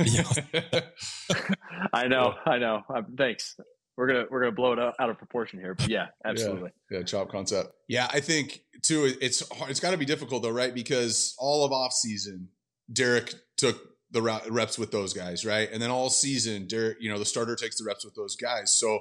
[1.94, 2.82] I know, I know.
[2.94, 3.56] Um, thanks.
[3.98, 6.72] We're gonna we're gonna blow it out, out of proportion here, but yeah, absolutely.
[6.89, 7.70] yeah, chop concept.
[7.88, 9.06] Yeah, I think too.
[9.06, 10.74] it- It's hard- it's got to be difficult though, right?
[10.74, 12.50] Because all of off season,
[12.91, 13.78] Derek took
[14.12, 15.70] the reps with those guys, right?
[15.72, 18.72] And then all season, Derek, you know, the starter takes the reps with those guys.
[18.76, 19.00] So,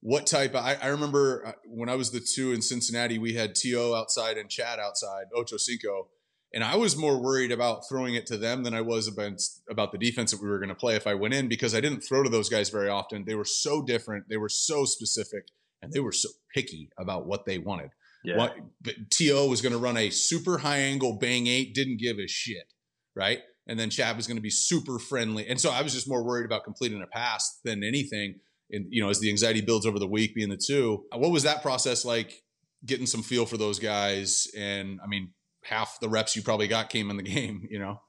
[0.00, 0.50] what type?
[0.54, 3.94] Of, I, I remember uh, when I was the two in Cincinnati, we had T.O.
[3.94, 6.08] outside and Chad outside, Ocho Cinco.
[6.54, 9.92] And I was more worried about throwing it to them than I was about, about
[9.92, 12.00] the defense that we were going to play if I went in because I didn't
[12.00, 13.24] throw to those guys very often.
[13.26, 15.48] They were so different, they were so specific,
[15.82, 17.90] and they were so picky about what they wanted.
[18.24, 19.48] Yeah, What but T.O.
[19.48, 22.72] was going to run a super high angle bang eight, didn't give a shit,
[23.14, 23.40] right?
[23.68, 26.24] And then Chad was going to be super friendly, and so I was just more
[26.24, 28.36] worried about completing a pass than anything.
[28.70, 31.42] and you know as the anxiety builds over the week being the two what was
[31.44, 32.42] that process like
[32.84, 35.30] getting some feel for those guys and i mean
[35.68, 38.00] half the reps you probably got came in the game you know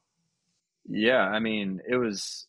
[0.88, 2.48] yeah i mean it was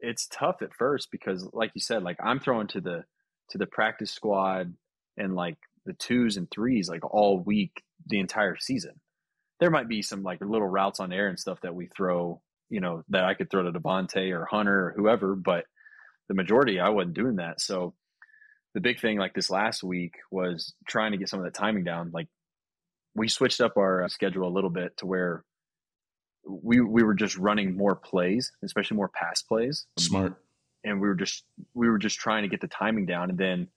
[0.00, 3.04] it's tough at first because like you said like i'm throwing to the
[3.50, 4.74] to the practice squad
[5.16, 9.00] and like the twos and threes like all week the entire season
[9.60, 12.80] there might be some like little routes on air and stuff that we throw you
[12.80, 15.64] know that i could throw to davante or hunter or whoever but
[16.30, 17.60] the majority I wasn't doing that.
[17.60, 17.92] So
[18.72, 21.82] the big thing like this last week was trying to get some of the timing
[21.82, 22.12] down.
[22.14, 22.28] Like
[23.14, 25.44] we switched up our uh, schedule a little bit to where
[26.44, 29.86] we we were just running more plays, especially more pass plays.
[29.98, 30.34] Smart.
[30.84, 31.44] And we were just
[31.74, 33.30] we were just trying to get the timing down.
[33.30, 33.68] And then,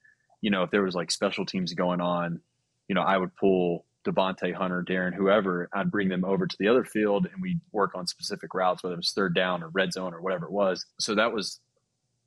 [0.41, 2.39] you know, if there was like special teams going on,
[2.87, 6.67] you know, I would pull Davante Hunter, Darren, whoever, I'd bring them over to the
[6.67, 9.93] other field and we'd work on specific routes, whether it was third down or red
[9.93, 10.85] zone or whatever it was.
[10.99, 11.59] So that was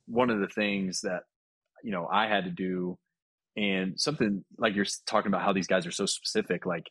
[0.07, 1.23] one of the things that
[1.83, 2.97] you know I had to do,
[3.57, 6.65] and something like you're talking about how these guys are so specific.
[6.65, 6.89] Like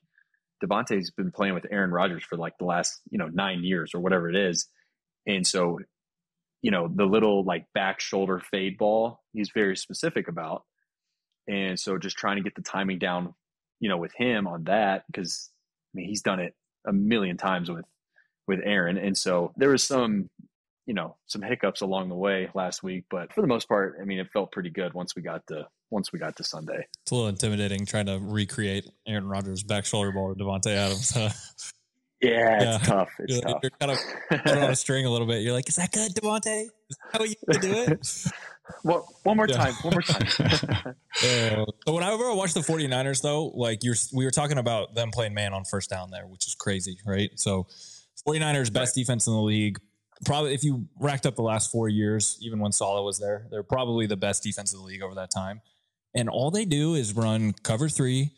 [0.62, 4.00] Davante's been playing with Aaron Rodgers for like the last you know nine years or
[4.00, 4.68] whatever it is,
[5.26, 5.78] and so
[6.62, 10.64] you know the little like back shoulder fade ball he's very specific about,
[11.48, 13.32] and so just trying to get the timing down,
[13.78, 15.50] you know, with him on that because
[15.94, 16.54] I mean he's done it
[16.86, 17.84] a million times with
[18.48, 20.30] with Aaron, and so there was some
[20.86, 24.04] you know some hiccups along the way last week, but for the most part, I
[24.04, 26.86] mean, it felt pretty good once we got to once we got to Sunday.
[27.02, 31.12] It's a little intimidating trying to recreate Aaron Rodgers' back shoulder ball to Davante Adams.
[31.16, 31.30] yeah,
[32.20, 33.10] yeah, it's tough.
[33.18, 33.60] It's you're, tough.
[33.62, 33.98] You're kind of
[34.44, 35.42] put on a string a little bit.
[35.42, 36.70] You're like, "Is that good, that
[37.12, 38.26] how you do it?"
[38.84, 39.56] well, one more yeah.
[39.56, 39.74] time.
[39.82, 40.26] One more time.
[41.24, 45.10] uh, so whenever I watch the 49ers, though, like you're, we were talking about them
[45.10, 47.30] playing man on first down there, which is crazy, right?
[47.34, 47.66] So
[48.26, 49.02] 49ers best right.
[49.02, 49.78] defense in the league,
[50.24, 53.62] probably if you racked up the last four years, even when Saleh was there, they're
[53.62, 55.60] probably the best defense of the league over that time.
[56.14, 58.32] And all they do is run cover three.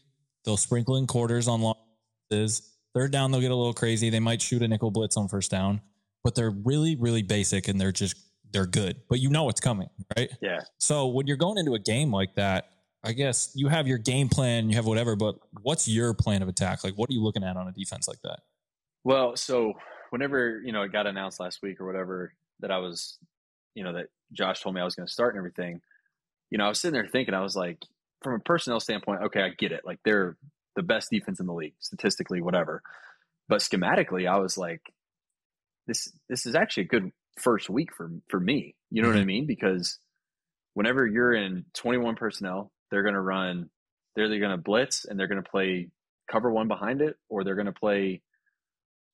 [0.44, 2.74] They'll sprinkle in quarters on losses.
[2.94, 4.10] Third down, they'll get a little crazy.
[4.10, 5.80] They might shoot a nickel blitz on first down,
[6.24, 8.16] but they're really, really basic and they're just
[8.50, 9.02] they're good.
[9.08, 10.30] But you know it's coming, right?
[10.40, 10.60] Yeah.
[10.78, 12.70] So when you're going into a game like that,
[13.04, 16.48] I guess you have your game plan, you have whatever, but what's your plan of
[16.48, 16.82] attack?
[16.82, 18.40] Like what are you looking at on a defense like that?
[19.04, 19.74] Well, so
[20.10, 23.18] whenever you know it got announced last week or whatever that I was,
[23.74, 25.80] you know, that Josh told me I was going to start and everything,
[26.50, 27.78] you know, I was sitting there thinking, I was like,
[28.22, 29.82] from a personnel standpoint, okay, I get it.
[29.84, 30.36] Like they're
[30.76, 32.82] the best defense in the league, statistically, whatever.
[33.48, 34.82] But schematically, I was like,
[35.86, 38.74] this this is actually a good first week for for me.
[38.90, 39.16] You know mm-hmm.
[39.16, 39.46] what I mean?
[39.46, 39.98] Because
[40.74, 43.70] whenever you're in 21 personnel, they're going to run.
[44.14, 45.88] They're either going to blitz and they're going to play
[46.30, 48.20] cover one behind it, or they're going to play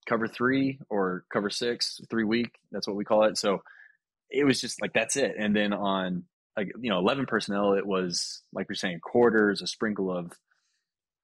[0.06, 2.52] cover three or cover six, three week.
[2.72, 3.38] That's what we call it.
[3.38, 3.62] So
[4.30, 5.34] it was just like that's it.
[5.38, 6.24] And then on
[6.56, 10.32] like you know eleven personnel, it was like you're saying quarters, a sprinkle of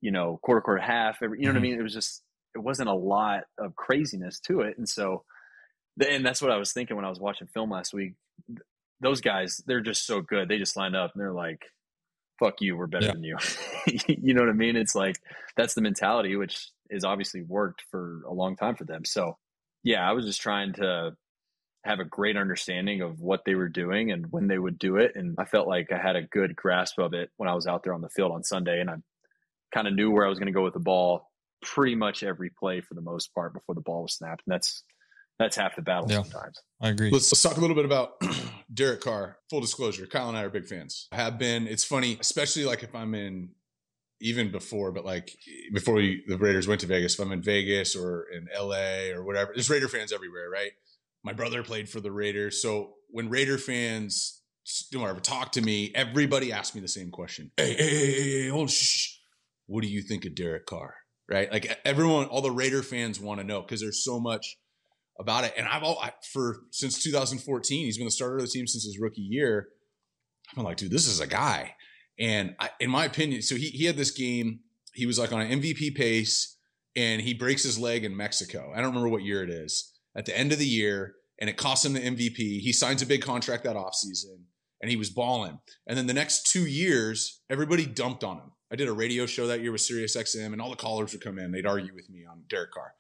[0.00, 1.22] you know quarter, quarter, half.
[1.22, 1.56] Every, you know mm-hmm.
[1.56, 1.70] what I mm-hmm.
[1.72, 1.80] mean?
[1.80, 2.22] It was just
[2.54, 4.76] it wasn't a lot of craziness to it.
[4.78, 5.24] And so,
[6.04, 8.14] and that's what I was thinking when I was watching film last week.
[9.00, 10.48] Those guys, they're just so good.
[10.48, 11.62] They just line up and they're like,
[12.38, 13.12] fuck you, we're better yeah.
[13.12, 13.36] than you.
[14.06, 14.76] you know what I mean?
[14.76, 15.16] It's like
[15.56, 19.04] that's the mentality, which is obviously worked for a long time for them.
[19.04, 19.36] So
[19.82, 21.12] yeah, I was just trying to
[21.84, 25.12] have a great understanding of what they were doing and when they would do it.
[25.14, 27.82] And I felt like I had a good grasp of it when I was out
[27.82, 28.96] there on the field on Sunday and I
[29.72, 31.30] kind of knew where I was going to go with the ball
[31.62, 34.42] pretty much every play for the most part before the ball was snapped.
[34.46, 34.82] And that's
[35.38, 36.60] that's half the battle yeah, sometimes.
[36.82, 37.10] I agree.
[37.10, 38.20] Let's, let's, talk a little bit about
[38.74, 39.38] Derek Carr.
[39.48, 41.08] Full disclosure, Kyle and I are big fans.
[41.12, 41.66] Have been.
[41.66, 43.48] It's funny, especially like if I'm in
[44.20, 45.36] even before, but like
[45.72, 49.24] before we, the Raiders went to Vegas, if I'm in Vegas or in LA or
[49.24, 50.72] whatever, there's Raider fans everywhere, right?
[51.22, 52.62] My brother played for the Raiders.
[52.62, 54.40] So when Raider fans
[54.94, 57.50] whatever talk to me, everybody asks me the same question.
[57.56, 59.16] Hey, hey, hey, hey, hold shh.
[59.66, 60.94] What do you think of Derek Carr?
[61.28, 61.50] Right?
[61.50, 64.56] Like everyone, all the Raider fans want to know because there's so much
[65.18, 65.54] about it.
[65.56, 68.84] And I've all I, for since 2014, he's been the starter of the team since
[68.84, 69.68] his rookie year.
[70.48, 71.74] I've been like, dude, this is a guy.
[72.20, 74.60] And I, in my opinion, so he he had this game.
[74.92, 76.58] He was like on an MVP pace,
[76.94, 78.72] and he breaks his leg in Mexico.
[78.72, 79.92] I don't remember what year it is.
[80.14, 82.60] At the end of the year, and it costs him the MVP.
[82.60, 84.42] He signs a big contract that offseason,
[84.82, 85.58] and he was balling.
[85.86, 88.52] And then the next two years, everybody dumped on him.
[88.70, 91.24] I did a radio show that year with Sirius XM, and all the callers would
[91.24, 91.52] come in.
[91.52, 92.94] They'd argue with me on Derek Carr.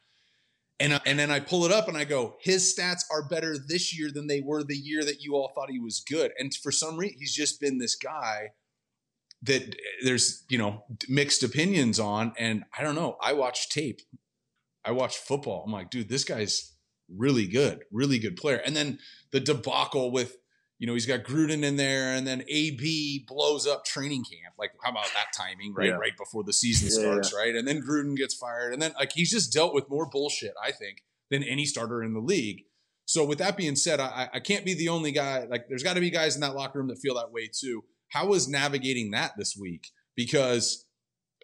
[0.80, 3.96] And, and then I pull it up and I go, his stats are better this
[3.96, 6.32] year than they were the year that you all thought he was good.
[6.38, 8.52] And for some reason, he's just been this guy
[9.42, 9.74] that
[10.04, 12.32] there's, you know, mixed opinions on.
[12.38, 13.16] And I don't know.
[13.22, 14.00] I watch tape,
[14.84, 15.64] I watch football.
[15.64, 16.76] I'm like, dude, this guy's
[17.08, 18.60] really good, really good player.
[18.64, 18.98] And then
[19.32, 20.36] the debacle with,
[20.78, 24.54] you know, he's got Gruden in there, and then AB blows up training camp.
[24.58, 25.88] Like, how about that timing, right?
[25.88, 25.96] Yeah.
[25.96, 27.54] Right before the season Yeah, starts, right?
[27.54, 30.72] And then Gruden gets fired, and then like he's just dealt with more bullshit, I
[30.72, 32.64] think, than any starter in the league.
[33.04, 35.44] So, with that being said, I, I can't be the only guy.
[35.50, 37.84] Like, there's got to be guys in that locker room that feel that way too.
[38.10, 39.88] How was navigating that this week?
[40.16, 40.86] Because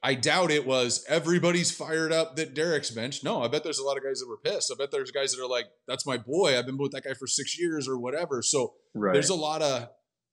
[0.02, 3.24] I doubt it was everybody's fired up that Derek's bench.
[3.24, 4.70] No, I bet there's a lot of guys that were pissed.
[4.72, 6.58] I bet there's guys that are like, "That's my boy.
[6.58, 9.12] I've been with that guy for six years or whatever." So Right.
[9.14, 9.88] there's a lot of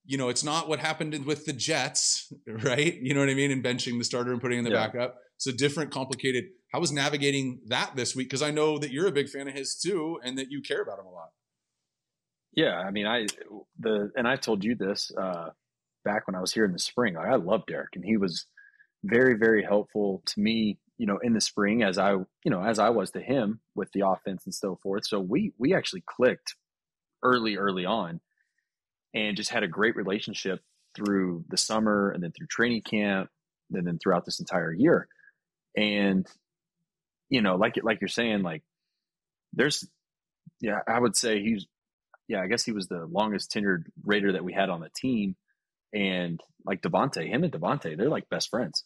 [0.06, 3.50] you know it's not what happened with the jets right you know what i mean
[3.50, 4.86] and benching the starter and putting in the Yeah.
[4.86, 8.90] backup it's a different complicated how was navigating that this week because i know that
[8.90, 11.30] you're a big fan of his too and that you care about him a lot
[12.54, 13.26] Yeah, I mean, I
[13.78, 15.48] the and I told you this uh,
[16.04, 17.14] back when I was here in the spring.
[17.14, 18.46] Like, I love Derek, and he was
[19.02, 20.78] very, very helpful to me.
[20.96, 23.90] You know, in the spring, as I, you know, as I was to him with
[23.92, 25.06] the offense and so forth.
[25.06, 26.54] So we we actually clicked
[27.22, 28.20] early, early on,
[29.12, 30.60] and just had a great relationship
[30.94, 33.28] through the summer and then through training camp,
[33.72, 35.08] and then throughout this entire year.
[35.76, 36.26] And
[37.28, 38.62] you know, like like you're saying, like
[39.52, 39.88] there's,
[40.60, 41.66] yeah, I would say he's
[42.28, 45.36] yeah, I guess he was the longest tenured Raider that we had on the team.
[45.94, 48.84] And like Davante, him and Davante, they're like best friends.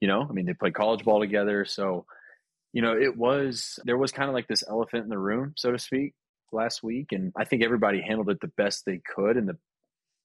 [0.00, 1.64] You know, I mean, they played college ball together.
[1.64, 2.04] So,
[2.72, 5.70] you know, it was, there was kind of like this elephant in the room, so
[5.70, 6.14] to speak,
[6.52, 7.12] last week.
[7.12, 9.56] And I think everybody handled it the best they could and the,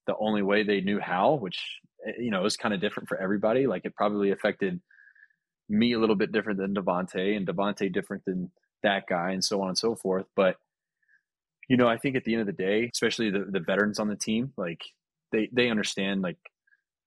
[0.08, 3.18] the only way they knew how, which, eh, you know, was kind of different for
[3.18, 3.68] everybody.
[3.68, 4.82] Like it probably affected
[5.70, 8.52] me a little bit different than Davante, and Davante different than
[8.84, 10.26] that guy and so on and so forth.
[10.36, 10.58] But,
[11.70, 14.10] you know, I think at the end of the day, especially the, the veterans on
[14.10, 14.82] the team, like
[15.32, 16.38] they, they understand like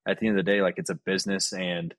[0.06, 1.94] at the end of the day, like it's a business and,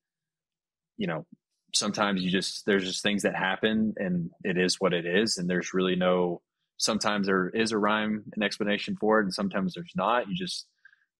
[0.97, 1.25] you know,
[1.73, 5.37] sometimes you just, there's just things that happen and it is what it is.
[5.37, 6.41] And there's really no,
[6.77, 9.23] sometimes there is a rhyme, an explanation for it.
[9.23, 10.67] And sometimes there's not, you just,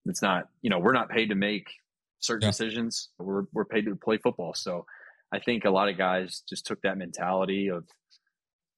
[0.05, 1.67] it's not, you know, we're not paid to make
[2.19, 2.49] certain Yeah.
[2.51, 3.09] decisions.
[3.17, 4.53] We're, we're paid to play football.
[4.53, 4.85] So
[5.33, 7.85] I think a lot of guys just took that mentality of,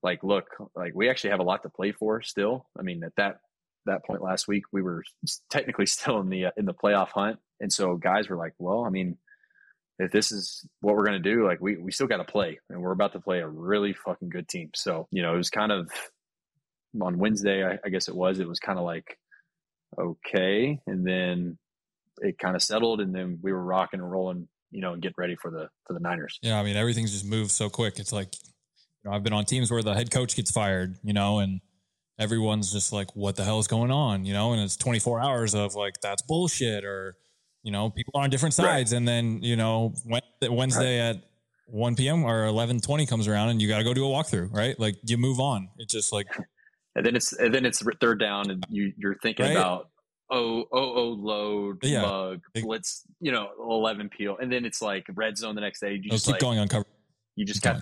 [0.03, 3.11] like look like we actually have a lot to play for still i mean at
[3.17, 3.39] that
[3.87, 5.03] that point last week we were
[5.49, 7.39] technically still in the uh, in the playoff hunt.
[7.59, 9.17] And so guys were like well i mean
[9.99, 12.59] if this is what we're going to do like we we still got to play.
[12.69, 14.71] And we're about to play a really fucking good team.
[14.75, 15.89] So you know it was kind of
[16.99, 19.17] on wednesday i, I guess it was it was kind of like
[19.97, 20.79] okay.
[20.85, 21.57] And then
[22.19, 25.15] it kind of settled and then we were rocking and rolling you know and getting
[25.17, 26.39] ready for the for the niners.
[26.41, 27.99] Yeah, I mean everything's just moved so quick.
[27.99, 28.35] It's like
[29.03, 31.61] you know, I've been on teams where the head coach gets fired, you know, and
[32.19, 35.53] everyone's just like, "What the hell is going on?" You know, and it's 24 hours
[35.55, 37.15] of like that's bullshit, or
[37.63, 38.65] you know, people are on different Right.
[38.65, 41.17] sides, and then you know, Wed- Wednesday at
[41.67, 42.23] 1 p.m.
[42.23, 44.79] or 11:20 comes around, and you got to go do a walkthrough, right?
[44.79, 45.69] Like you move on.
[45.77, 46.27] It's just like
[46.95, 49.51] and then it's and then it's third down and you you're thinking Right.
[49.57, 49.89] about
[50.31, 52.01] oh oh oh load Yeah.
[52.01, 55.79] bug Big- blitz you know 11 peel and then it's like red zone the next
[55.79, 56.85] day you just keep like going on cover.
[57.37, 57.81] you just got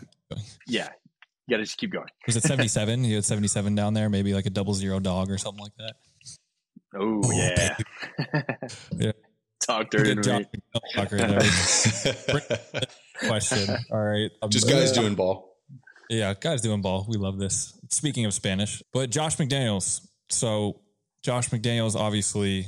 [0.67, 0.89] yeah
[1.47, 3.03] you got to just keep going Was it 77?
[3.03, 5.93] you had 77 down there, maybe like a double zero dog or something like that.
[6.95, 7.75] oh Oh, yeah
[8.97, 9.11] Yeah.
[9.65, 10.45] talk dirty Good to me
[10.93, 12.81] Tucker, there.
[13.27, 13.75] Question.
[13.91, 14.29] All right.
[14.41, 15.57] Um, just guys doing ball
[16.09, 17.05] Yeah, guys doing ball.
[17.07, 17.73] We love this.
[17.89, 20.05] Speaking of Spanish, but Josh McDaniels.
[20.29, 20.81] So
[21.23, 22.67] Josh McDaniels obviously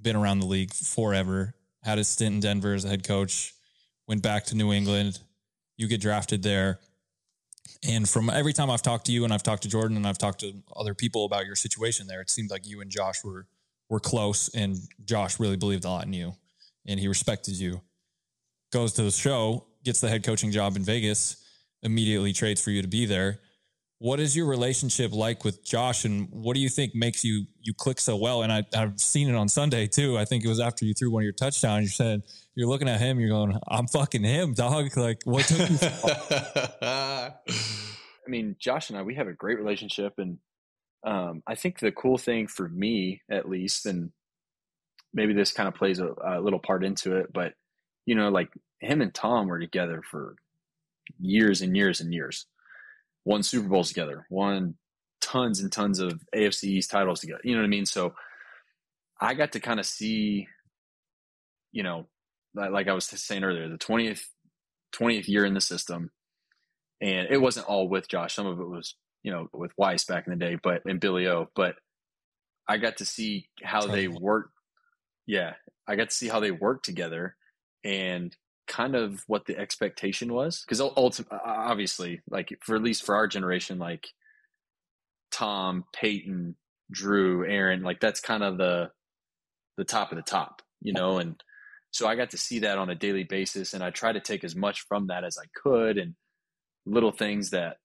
[0.00, 1.54] been around the league forever.
[1.82, 3.54] Had a stint in Denver as a head coach.
[4.06, 5.18] Went back to New England.
[5.76, 6.80] You get drafted there.
[7.86, 10.18] And from every time I've talked to you and I've talked to Jordan and I've
[10.18, 13.46] talked to other people about your situation there, it seemed like you and Josh were
[13.88, 16.34] were close and Josh really believed a lot in you
[16.86, 17.80] and he respected you.
[18.72, 21.42] Goes to the show, gets the head coaching job in Vegas,
[21.82, 23.40] immediately trades for you to be there.
[24.00, 27.74] What is your relationship like with Josh, and what do you think makes you you
[27.74, 28.42] click so well?
[28.42, 30.16] And I, I've seen it on Sunday too.
[30.16, 31.82] I think it was after you threw one of your touchdowns.
[31.84, 32.22] You said
[32.54, 35.78] you're looking at him, you're going, "I'm fucking him, dog." Like, what took you?
[38.28, 40.14] I mean, Josh and I, we have a great relationship.
[40.18, 40.38] And
[41.02, 44.12] um, I think the cool thing for me, at least, and
[45.14, 47.54] maybe this kind of plays a, a little part into it, but,
[48.04, 50.36] you know, like him and Tom were together for
[51.18, 52.44] years and years and years.
[53.28, 54.76] Won Super Bowls together, won
[55.20, 57.42] tons and tons of AFC East titles together.
[57.44, 57.84] You know what I mean?
[57.84, 58.14] So
[59.20, 60.48] I got to kind of see,
[61.70, 62.06] you know,
[62.54, 64.22] like I was saying earlier, the 20th,
[64.94, 66.10] 20th year in the system
[67.02, 68.34] and it wasn't all with Josh.
[68.34, 71.26] Some of it was, you know, with Weis back in the day, but and Billy
[71.26, 71.50] O.
[71.54, 71.76] But
[72.66, 74.52] I got to see how they worked.
[75.26, 75.52] Yeah,
[75.86, 77.36] I got to see how they worked together,
[77.84, 78.34] and
[78.68, 80.62] kind of what the expectation was.
[80.62, 84.06] Because ultimately, obviously, like for at least for our generation, like
[85.32, 86.56] Tom, Peyton,
[86.90, 88.90] Drew, Aaron, like that's kind of the
[89.76, 91.42] the top of the top, you know, and
[91.90, 94.44] so I got to see that on a daily basis and I try to take
[94.44, 96.14] as much from that as I could and
[96.86, 97.76] little things that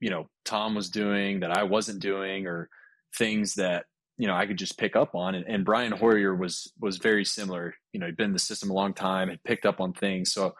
[0.00, 2.68] you know Tom was doing that I wasn't doing or
[3.16, 3.86] things that
[4.18, 7.24] you know I could just pick up on and, and Brian Hoyer was was very
[7.24, 9.92] similar you know he'd been in the system a long time had picked up on
[9.92, 10.32] things.
[10.32, 10.54] So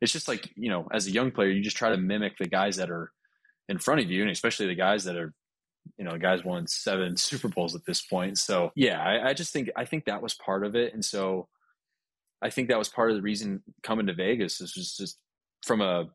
[0.00, 2.46] it's just like you know as a young player you just try to mimic the
[2.46, 3.10] guys that are
[3.68, 5.32] in front of you and especially the guys that are
[5.96, 8.38] you know guys won seven super bowls at this point.
[8.38, 10.92] So yeah I, I just think i think that was part of it.
[10.94, 11.48] And so
[12.42, 15.18] i think that was part of the reason coming to vegas is just, just
[15.64, 16.08] from a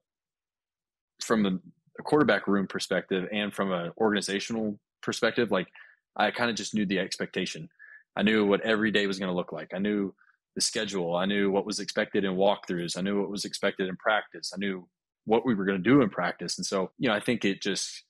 [1.21, 1.59] from the
[2.03, 5.67] quarterback room perspective and from an organizational perspective like
[6.16, 7.70] i kind of just knew the expectation.
[8.16, 9.74] I knew what every day was going to look like.
[9.74, 10.14] I knew
[10.55, 11.16] the schedule.
[11.16, 12.97] I knew what was expected in walkthroughs.
[12.97, 14.51] I knew what was expected in practice.
[14.53, 14.88] I knew
[15.26, 16.57] what we were going to do in practice.
[16.57, 18.03] And so, you know, I think it just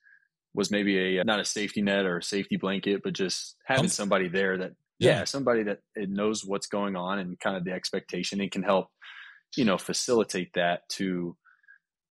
[0.54, 3.88] was maybe a uh, not a safety net or a safety blanket, but just having
[3.88, 7.64] somebody there that yeah, yeah somebody that it knows what's going on and kind of
[7.64, 8.88] the expectation and can help,
[9.56, 11.36] you know, facilitate that to,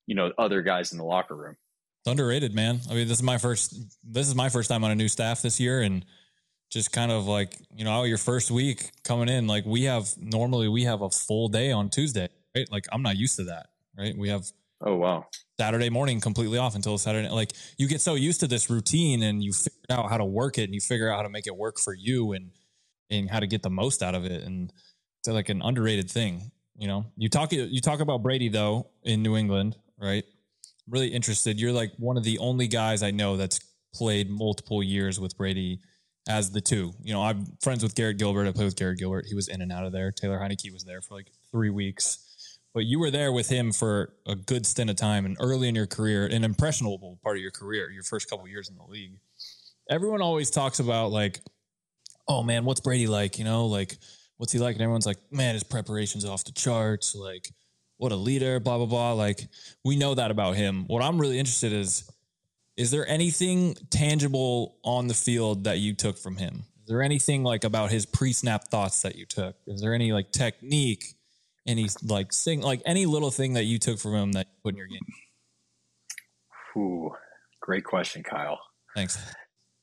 [0.07, 1.57] you know, other guys in the locker room.
[2.03, 2.81] It's underrated, man.
[2.91, 5.41] I mean, this is my first this is my first time on a new staff
[5.41, 6.05] this year and
[6.69, 10.67] just kind of like, you know, your first week coming in, like we have normally
[10.67, 12.67] we have a full day on Tuesday, right?
[12.73, 14.17] Like I'm not used to that, right?
[14.19, 14.51] We have
[14.85, 15.27] Oh wow.
[15.61, 17.29] Saturday morning completely off until Saturday.
[17.29, 20.59] Like you get so used to this routine and you figure out how to work
[20.59, 22.51] it and you figure out how to make it work for you and
[23.11, 24.43] and how to get the most out of it.
[24.43, 24.73] And
[25.21, 26.51] it's like an underrated thing.
[26.77, 30.25] You know, you talk you talk about Brady though in New England, right?
[30.87, 31.61] I'm really interested.
[31.61, 33.61] You're like one of the only guys I know that's
[33.95, 35.81] played multiple years with Brady
[36.29, 36.93] as the two.
[37.03, 38.47] You know, I'm friends with Garrett Gilbert.
[38.47, 39.27] I played with Garrett Gilbert.
[39.29, 40.11] He was in and out of there.
[40.13, 42.33] Taylor Heinicke was there for like three weeks
[42.75, 45.75] but you were there with him for a good stint of time and early in
[45.75, 49.19] your career, an impressionable part of your career, your first couple years in the league.
[49.91, 51.41] Everyone always talks about like,
[52.29, 53.39] oh man, what's Brady like?
[53.39, 53.97] You know, like
[54.39, 54.75] what's he like?
[54.75, 57.15] And everyone's like, man, his preparation's off the charts.
[57.15, 57.51] Like,
[58.03, 59.13] what a leader, blah blah blah.
[59.13, 59.47] Like,
[59.85, 60.85] we know that about him.
[60.87, 62.11] What I'm really interested is,
[62.77, 66.65] is there anything tangible on the field that you took from him?
[66.83, 69.57] Is there anything like about his pre-snap thoughts that you took?
[69.67, 71.15] Is there any like technique?
[71.67, 74.75] any like sing like any little thing that you took from him that you put
[74.75, 75.01] in your game?
[76.77, 77.13] Ooh,
[77.61, 78.61] great question, Kyle.
[78.95, 79.19] Thanks.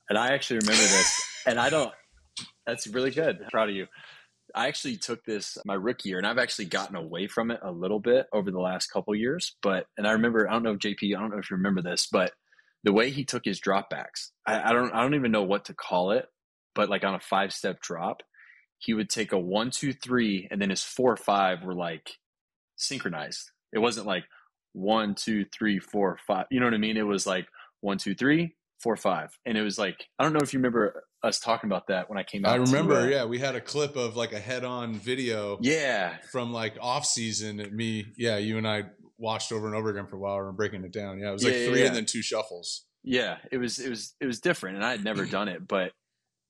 [0.09, 1.91] And I actually remember this, and I don't.
[2.65, 3.39] That's really good.
[3.43, 3.88] I'm proud of you.
[4.56, 7.72] I actually took this my rookie year, and I've actually gotten away from it a
[7.72, 9.56] little bit over the last couple years.
[9.62, 11.82] But and I remember, I don't know, if JP, I don't know if you remember
[11.82, 12.34] this, but
[12.84, 15.74] the way he took his dropbacks, I, I don't, I don't even know what to
[15.74, 16.26] call it,
[16.76, 18.22] but like on a five step drop,
[18.78, 22.12] he would take a one, two, three, and then his four, five were like
[22.78, 23.52] synchronized.
[23.74, 24.24] It wasn't like
[24.74, 26.45] one, two, three, four, five.
[26.50, 26.97] You know what I mean?
[26.97, 27.47] It was like
[27.82, 29.38] one, two, three, four, five.
[29.45, 32.17] And it was like, I don't know if you remember us talking about that when
[32.17, 32.53] I came out.
[32.53, 33.26] I remember, to, uh, yeah.
[33.26, 35.57] We had a clip of like a head on video.
[35.61, 36.17] Yeah.
[36.32, 38.86] From like off season and me, yeah, you and I
[39.17, 41.20] watched over and over again for a while and breaking it down.
[41.20, 41.30] Yeah.
[41.30, 41.88] It was like yeah, three yeah.
[41.88, 42.86] and then two shuffles.
[43.03, 43.38] Yeah.
[43.51, 44.78] It was, it was, it was different.
[44.78, 45.91] And I had never done it, but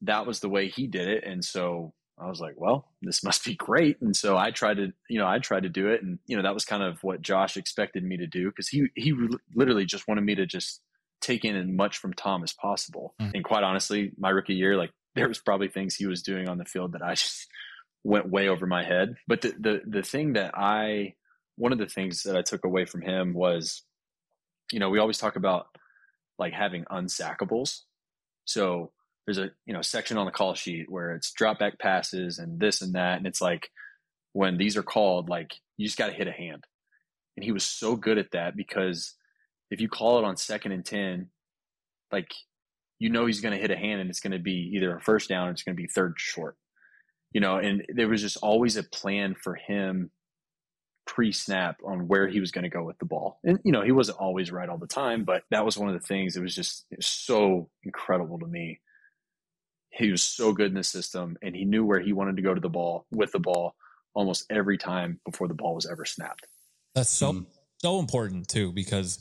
[0.02, 1.24] that was the way he did it.
[1.26, 4.00] And so I was like, well, this must be great.
[4.02, 6.04] And so I tried to, you know, I tried to do it.
[6.04, 8.88] And, you know, that was kind of what Josh expected me to do because he,
[8.96, 9.16] he
[9.56, 10.82] literally just wanted me to just
[11.22, 13.14] take in as much from Tom as possible.
[13.22, 13.36] Mm-hmm.
[13.36, 16.58] And quite honestly, my rookie year, like there was probably things he was doing on
[16.58, 17.48] the field that I just
[18.04, 19.16] went way over my head.
[19.28, 21.16] But the, the, the thing that I,
[21.58, 23.84] one of the things that I took away from him was,
[24.72, 25.68] you know, we always talk about
[26.38, 27.82] like having unsackables.
[28.46, 28.92] So
[29.30, 32.60] there's a you know section on the call sheet where it's drop back passes and
[32.60, 33.70] this and that and it's like
[34.34, 36.64] when these are called like you just got to hit a hand
[37.38, 39.14] and he was so good at that because
[39.72, 41.30] if you call it on second and 10
[42.12, 42.32] like
[42.98, 45.02] you know he's going to hit a hand and it's going to be either a
[45.02, 46.56] first down or it's going to be third short
[47.32, 50.12] you know and there was just always a plan for him
[51.06, 53.92] pre-snap on where he was going to go with the ball and you know he
[53.92, 56.56] wasn't always right all the time but that was one of the things that was
[56.56, 58.80] just was so incredible to me
[59.92, 62.54] he was so good in the system and he knew where he wanted to go
[62.54, 63.76] to the ball with the ball
[64.14, 66.48] almost every time before the ball was ever snapped.
[66.96, 67.46] That's so mm.
[67.82, 69.20] so important too because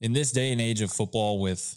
[0.00, 1.76] in this day and age of football with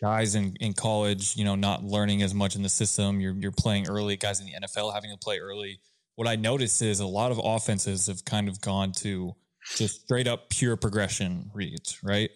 [0.00, 3.52] guys in, in college, you know, not learning as much in the system, you're you're
[3.52, 5.80] playing early, guys in the NFL having to play early.
[6.16, 9.34] What I notice is a lot of offenses have kind of gone to
[9.76, 12.30] just straight up pure progression reads, right?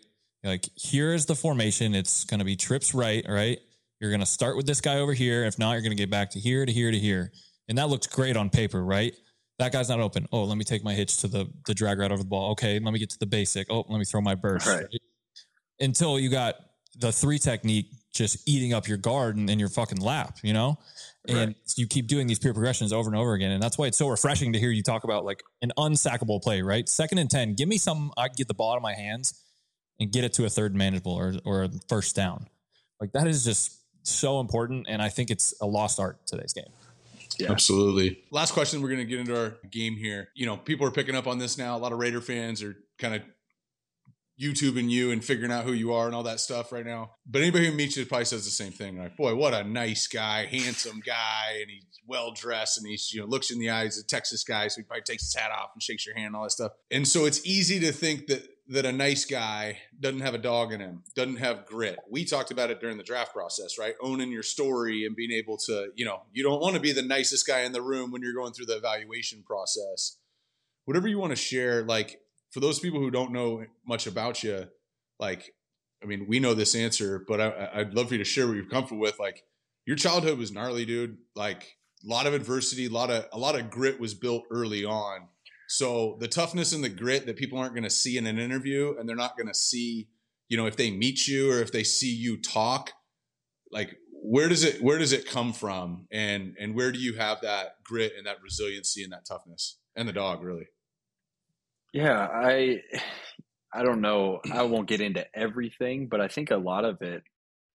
[0.45, 1.95] Like here's the formation.
[1.95, 3.59] It's going to be trips right, right?
[4.01, 5.45] You're going to start with this guy over here.
[5.45, 7.33] If not, you're going to get back to here, to here, to here.
[7.69, 9.15] And that looks great on paper, right?
[9.61, 10.27] That guy's not open.
[10.33, 12.53] Oh, let me take my hitch to the, the drag route over the ball.
[12.53, 13.67] Okay, let me get to the basic.
[13.71, 14.67] Oh, let me throw my burst.
[14.67, 14.85] Right.
[14.85, 15.01] Right?
[15.79, 16.55] Until you got
[16.99, 20.79] the three technique just eating up your guard and in your fucking lap, you know?
[21.29, 23.51] And you keep doing these peer progressions over and over again.
[23.51, 26.63] And that's why it's so refreshing to hear you talk about like an unsackable play,
[26.63, 26.89] right?
[26.89, 29.45] Second and 10, give me some, I get the ball out of my hands
[30.01, 32.47] and get it to a third manageable or, or a first down.
[32.99, 34.87] Like that is just so important.
[34.89, 36.73] And I think it's a lost art today's game.
[37.41, 37.51] Yeah.
[37.51, 38.23] Absolutely.
[38.31, 38.83] Last question.
[38.83, 40.29] We're going to get into our game here.
[40.35, 41.77] You know, people are picking up on this now.
[41.77, 43.23] A lot of Raider fans are kind of
[44.41, 47.11] YouTubing you and figuring out who you are and all that stuff right now.
[47.27, 48.99] But anybody who meets you probably says the same thing.
[48.99, 53.21] Like, boy, what a nice guy, handsome guy, and he's well dressed and he's, you
[53.21, 54.69] know, looks in the eyes of Texas guy.
[54.69, 56.73] So he probably takes his hat off and shakes your hand and all that stuff.
[56.91, 60.73] And so it's easy to think that that a nice guy doesn't have a dog
[60.73, 61.99] in him, doesn't have grit.
[62.09, 63.97] We talked about it during the draft process, right?
[64.01, 67.03] Owning your story and being able to, you know, you don't want to be the
[67.03, 70.19] nicest guy in the room when you're going through the evaluation process.
[70.85, 72.21] Whatever you want to share, like
[72.53, 74.69] for those people who don't know much about you,
[75.19, 75.53] like,
[76.01, 78.55] I mean, we know this answer, but I, I'd love for you to share what
[78.55, 79.19] you're comfortable with.
[79.19, 79.43] Like,
[79.85, 81.19] your childhood was gnarly, dude.
[81.35, 84.85] Like, a lot of adversity, a lot of a lot of grit was built early
[84.85, 85.29] on.
[85.71, 88.97] So the toughness and the grit that people aren't going to see in an interview,
[88.99, 90.09] and they're not going to see,
[90.49, 92.91] you know, if they meet you or if they see you talk,
[93.71, 97.41] like where does it where does it come from, and and where do you have
[97.43, 100.67] that grit and that resiliency and that toughness and the dog really?
[101.93, 102.83] Yeah, I
[103.73, 104.41] I don't know.
[104.53, 107.23] I won't get into everything, but I think a lot of it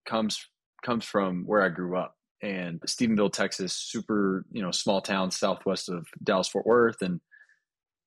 [0.05, 0.45] comes
[0.83, 5.87] comes from where I grew up and Stephenville, Texas, super, you know, small town southwest
[5.87, 7.21] of Dallas Fort Worth and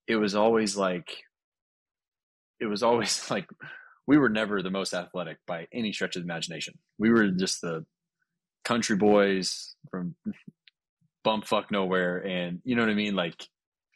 [0.09, 1.25] it was always like
[2.59, 3.49] it was always like
[4.07, 6.79] we were never the most athletic by any stretch of imagination.
[6.99, 7.85] We were just the
[8.65, 10.17] country boys from
[11.27, 13.47] bumfuck nowhere and you know what I mean like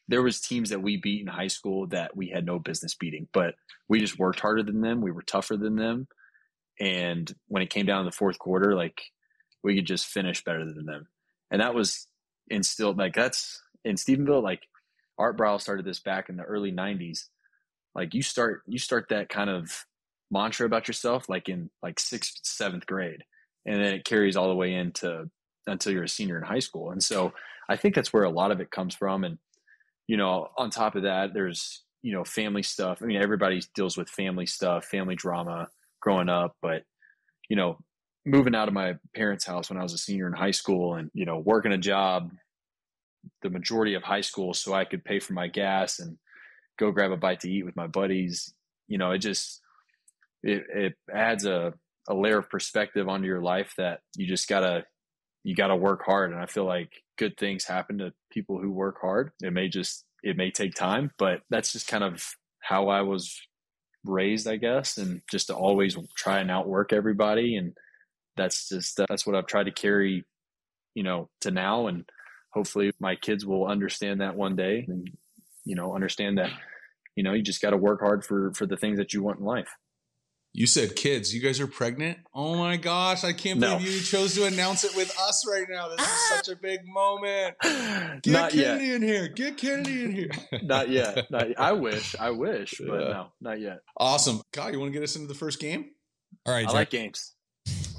[0.09, 3.29] there was teams that we beat in high school that we had no business beating,
[3.33, 3.55] but
[3.89, 5.01] we just worked harder than them.
[5.01, 6.09] We were tougher than them.
[6.81, 9.01] And when it came down to the fourth quarter, like
[9.63, 11.07] we could just finish better than them.
[11.51, 12.09] And that was
[12.49, 14.63] instilled like that's in Stephenville, like
[15.23, 17.29] Art Briles started this back in the early nineties.
[17.95, 19.87] Like you start you start that kind of
[20.31, 23.23] mantra about yourself like in like sixth, seventh grade.
[23.65, 25.31] And then it carries all the way into
[25.67, 26.91] until you're a senior in high school.
[26.91, 27.33] And so
[27.69, 29.25] I think that's where a lot of it comes from.
[29.25, 29.39] And
[30.09, 32.99] you know, on top of that, there's, you know, family stuff.
[33.01, 35.69] I mean, everybody deals with family stuff, family drama
[36.01, 36.83] growing up, but,
[37.49, 37.79] you know,
[38.27, 41.11] moving out of my parents' house when I was a senior in high school and,
[41.15, 42.31] you know, working a job
[43.43, 46.19] the majority of high school so I could pay for my gas and
[46.79, 48.53] go grab a bite to eat with my buddies,
[48.89, 49.61] you know, it just,
[50.43, 51.75] it, it adds a,
[52.09, 54.85] a layer of perspective onto your life that you just gotta
[55.45, 56.33] you got to work hard.
[56.33, 59.33] And I feel like good things happen to people who work hard.
[59.43, 62.25] It may just, it may take time, but that's just kind of
[62.61, 63.41] how I was
[64.05, 67.57] raised, I guess, and just to always try and outwork everybody.
[67.57, 67.77] And
[68.37, 70.25] that's just, that's what I've tried to carry,
[70.95, 71.89] you know, to now.
[71.89, 72.05] And
[72.53, 75.11] hopefully my kids will understand that one day and,
[75.65, 76.51] you know, understand that,
[77.17, 79.39] you know, you just got to work hard for, for the things that you want
[79.41, 79.69] in life.
[80.55, 81.35] You said kids.
[81.35, 82.19] You guys are pregnant.
[82.35, 83.25] Oh my gosh!
[83.25, 83.79] I can't No.
[83.79, 85.89] believe you chose to announce it with us right now.
[85.89, 87.55] This is such a big moment.
[87.63, 88.65] Get not yet.
[88.79, 89.29] Kennedy in here.
[89.29, 90.31] Get Kennedy in here.
[90.63, 91.27] Not yet.
[91.31, 91.59] Not yet.
[91.59, 92.15] I wish.
[92.21, 93.09] I wish, but Yeah.
[93.09, 93.79] no, not yet.
[93.97, 94.71] awesome, Kyle.
[94.71, 95.87] You want to get us into the first game?
[96.45, 96.75] All right, I Jarrett.
[96.75, 97.33] like games.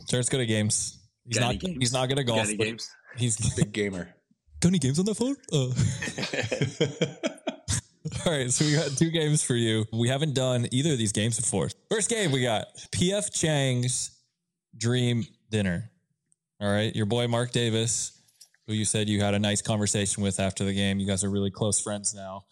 [0.07, 0.99] Jarrett's good at games.
[1.25, 1.59] He's Got not.
[1.59, 1.77] games?
[1.79, 2.47] He's not good at Got golf.
[2.49, 2.91] any but games?
[3.17, 4.13] He's Big gamer.
[4.68, 5.36] Any games on that phone?
[5.51, 5.70] Uh.
[8.26, 9.86] All right, so we got two games for you.
[9.91, 11.70] We haven't done either of these games before.
[11.89, 14.11] First game we got PF Chang's
[14.78, 15.89] Dream Dinner.
[16.61, 18.22] All right, your boy Mark Davis,
[18.68, 20.99] who you said you had a nice conversation with after the game.
[20.99, 22.43] You guys are really close friends now.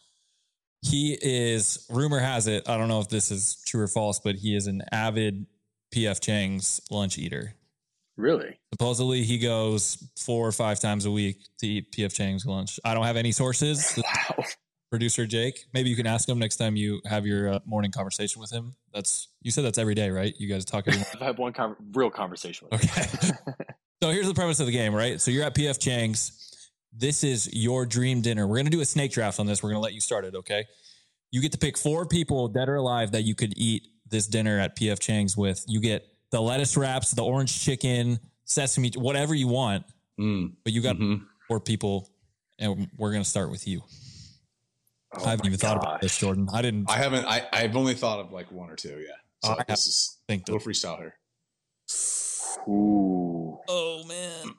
[0.81, 4.35] He is, rumor has it, I don't know if this is true or false, but
[4.35, 5.45] he is an avid
[5.93, 7.55] PF Chang's lunch eater.
[8.21, 8.59] Really?
[8.73, 12.79] Supposedly he goes four or five times a week to eat PF Chang's lunch.
[12.85, 13.99] I don't have any sources.
[14.01, 14.45] Wow.
[14.89, 18.41] Producer Jake, maybe you can ask him next time you have your uh, morning conversation
[18.41, 18.75] with him.
[18.93, 20.33] That's you said that's every day, right?
[20.37, 20.99] You guys talk every.
[21.13, 22.89] I've had one con- real conversation with him.
[22.89, 23.63] Okay.
[24.03, 25.21] so here's the premise of the game, right?
[25.21, 26.37] So you're at PF Chang's.
[26.91, 28.45] This is your dream dinner.
[28.45, 29.63] We're gonna do a snake draft on this.
[29.63, 30.65] We're gonna let you start it, okay?
[31.31, 34.59] You get to pick four people, dead or alive, that you could eat this dinner
[34.59, 35.63] at PF Chang's with.
[35.69, 39.85] You get the lettuce wraps, the orange chicken, sesame, whatever you want.
[40.19, 41.25] Mm, But you got mhm.
[41.47, 42.09] four people,
[42.59, 43.81] and we're gonna start with you.
[45.13, 46.17] Oh I haven't my even thought about this.
[46.17, 46.47] Jordan.
[46.53, 47.25] I didn't I haven't.
[47.25, 48.99] I I've only thought of like one or two.
[48.99, 49.15] Yeah.
[49.43, 50.47] So Oh, I this is think.
[50.47, 51.15] a little freestyle here.
[52.67, 54.53] Ooh, Oh man,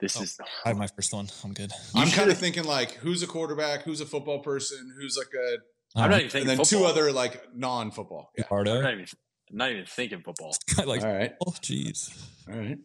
[0.00, 0.22] this Oh.
[0.22, 1.28] is I have my first one.
[1.44, 1.70] I'm good.
[1.94, 3.82] You I'm kind of thinking like, who's a quarterback?
[3.82, 4.92] Who's a football person?
[5.00, 5.58] Who's like a
[6.00, 6.80] I'm not even thinking and then football.
[6.80, 8.30] two other like non-football.
[8.36, 8.44] Yeah.
[9.50, 10.54] I'm not even, thinking football.
[10.84, 11.34] like, All right.
[11.46, 12.16] oh, jeez.
[12.50, 12.78] All right.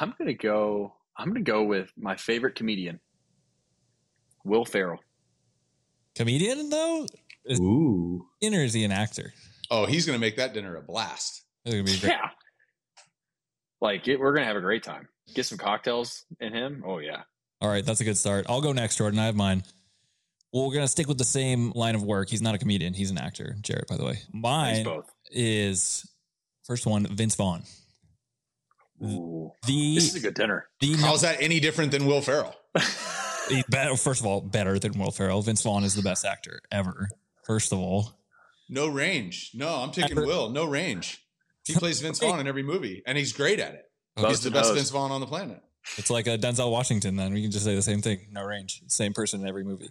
[0.00, 0.94] I'm gonna go.
[1.16, 3.00] I'm gonna go with my favorite comedian,
[4.44, 4.98] Will Ferrell.
[6.14, 7.06] Comedian though,
[7.44, 8.26] Is- Ooh.
[8.40, 9.32] in or is he an actor?
[9.70, 11.42] Oh, he's gonna make that dinner a blast.
[11.64, 12.12] It's gonna be great.
[12.12, 12.28] Yeah,
[13.80, 15.08] like it, we're gonna have a great time.
[15.34, 16.82] Get some cocktails in him.
[16.86, 17.22] Oh yeah.
[17.60, 18.46] All right, that's a good start.
[18.48, 19.18] I'll go next, Jordan.
[19.18, 19.62] I have mine.
[20.52, 22.28] Well, we're gonna stick with the same line of work.
[22.28, 22.94] He's not a comedian.
[22.94, 23.56] He's an actor.
[23.62, 24.14] Jarrett, by the way.
[24.14, 25.10] He's Mine both.
[25.30, 26.08] Is
[26.64, 27.62] first one, Vince Vaughn.
[29.02, 29.50] Ooh.
[29.66, 30.66] The This is a good dinner.
[30.80, 32.54] the How's that any different than Will Ferrell?
[33.68, 35.42] better, first of all, better than Will Ferrell.
[35.42, 37.08] Vince Vaughn is the best actor ever.
[37.44, 38.12] First of all,
[38.68, 39.50] No range.
[39.54, 40.48] No, I'm taking Ever- Will.
[40.50, 41.20] No range.
[41.66, 43.84] He plays Vince Vaughn in every movie, and he's great at it.
[44.16, 44.76] Most He's the best those.
[44.76, 45.60] Vince Vaughn on the planet.
[45.98, 47.16] it's like a Denzel Washington.
[47.16, 48.20] Then we can just say the same thing.
[48.30, 48.80] No range.
[48.86, 49.90] Same person in every movie.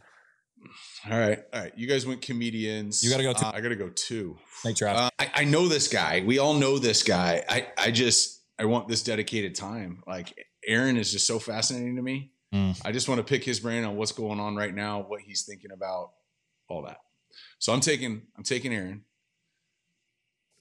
[1.10, 1.74] All right, all right.
[1.78, 3.04] You guys went comedians.
[3.04, 3.46] You gotta go two.
[3.46, 4.38] Uh, I gotta go two.
[4.62, 5.00] Snake draft.
[5.00, 6.24] Uh, I, I know this guy.
[6.26, 7.44] We all know this guy.
[7.50, 10.04] I, I just I want this dedicated time.
[10.08, 10.34] Like
[10.66, 12.32] Aaron is just so fascinating to me.
[12.54, 12.80] Mm.
[12.86, 15.44] I just want to pick his brain on what's going on right now, what he's
[15.44, 16.12] thinking about,
[16.70, 16.98] all that.
[17.60, 19.04] So I'm taking I'm taking Aaron.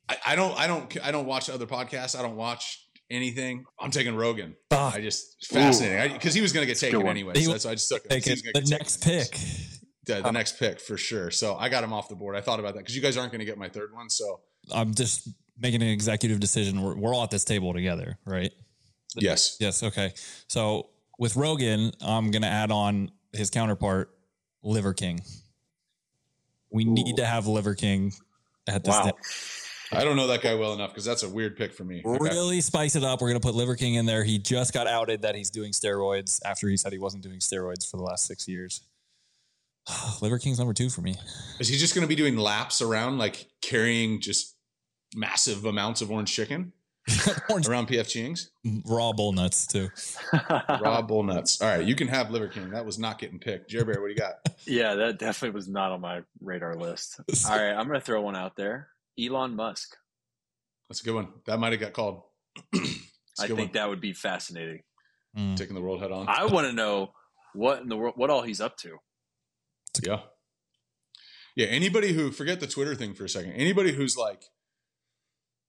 [0.09, 2.19] I, I don't I don't I don't watch other podcasts.
[2.19, 2.79] I don't watch
[3.11, 3.65] anything.
[3.79, 4.57] I'm taking Rogan.
[4.71, 7.11] Ah, I just fascinating because he was going to get taken one.
[7.11, 7.35] anyway.
[7.37, 8.09] He So will that's why I just took him.
[8.09, 8.37] take it.
[8.37, 9.72] The get taken next anyways.
[10.05, 11.31] The, the next pick for sure.
[11.31, 12.35] So I got him off the board.
[12.35, 14.11] I thought about that because you guys aren't going to get my third one.
[14.11, 14.41] So
[14.75, 15.29] I'm just
[15.59, 16.83] making an executive decision.
[16.83, 18.53] We're, we're all at this table together, right?
[19.17, 19.83] yes, Yes.
[19.83, 20.13] Okay.
[20.49, 20.89] So
[21.19, 24.11] with Rogan, I'm going to add on his counterpart,
[24.63, 25.21] Liver King.
[26.71, 28.13] We need to have Liver King
[28.67, 28.95] at this.
[28.95, 29.05] Wow.
[29.05, 29.13] day.
[29.95, 32.03] I don't know that guy well enough because that's a weird pick for me.
[32.05, 32.19] Okay.
[32.19, 33.21] Really spice it up.
[33.21, 34.25] We're going to put Liver King in there.
[34.25, 37.89] He just got outed that he's doing steroids after he said he wasn't doing steroids
[37.89, 38.83] for the last six years.
[40.23, 41.17] Liver King's number two for me.
[41.59, 44.57] Is he just going to be doing laps around, like carrying just
[45.15, 46.73] massive amounts of orange chicken
[47.51, 48.51] Orange around PF Chang's?
[48.87, 49.89] raw bull nuts too.
[50.81, 51.61] Raw bull nuts.
[51.61, 52.71] All right, you can have Liver King.
[52.71, 53.71] That was not getting picked.
[53.71, 54.35] Jerry Bear, what do you got?
[54.67, 57.21] yeah, that definitely was not on my radar list.
[57.49, 58.89] All right, I'm gonna throw one out there.
[59.21, 59.97] Elon Musk.
[60.89, 61.29] That's a good one.
[61.47, 62.23] That might have got called.
[62.73, 62.85] That's
[63.41, 63.73] a I good think one.
[63.75, 64.83] that would be fascinating.
[65.37, 65.57] Mm.
[65.57, 66.29] Taking the world head on.
[66.29, 67.13] I want to know
[67.55, 68.99] what in the world, what all he's up to.
[70.03, 70.21] Yeah.
[71.57, 71.67] Yeah.
[71.67, 73.53] Anybody who forget the Twitter thing for a second.
[73.53, 74.43] Anybody who's like,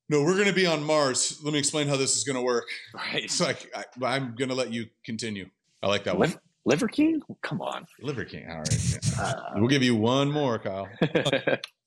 [0.10, 1.40] no, we're going to be on Mars.
[1.44, 2.66] Let me explain how this is going to work.
[2.94, 5.50] Right, It's like I, I'm going to let you continue.
[5.82, 6.30] I like that one.
[6.30, 7.22] Liver, Liver King.
[7.42, 7.86] Come on.
[8.02, 8.46] Liver King.
[8.50, 8.92] All right.
[8.92, 9.22] Yeah.
[9.22, 10.88] Uh, We'll give you one more, Kyle.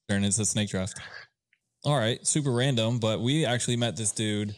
[0.09, 0.99] Turn it's a snake draft.
[1.85, 4.57] All right, super random, but we actually met this dude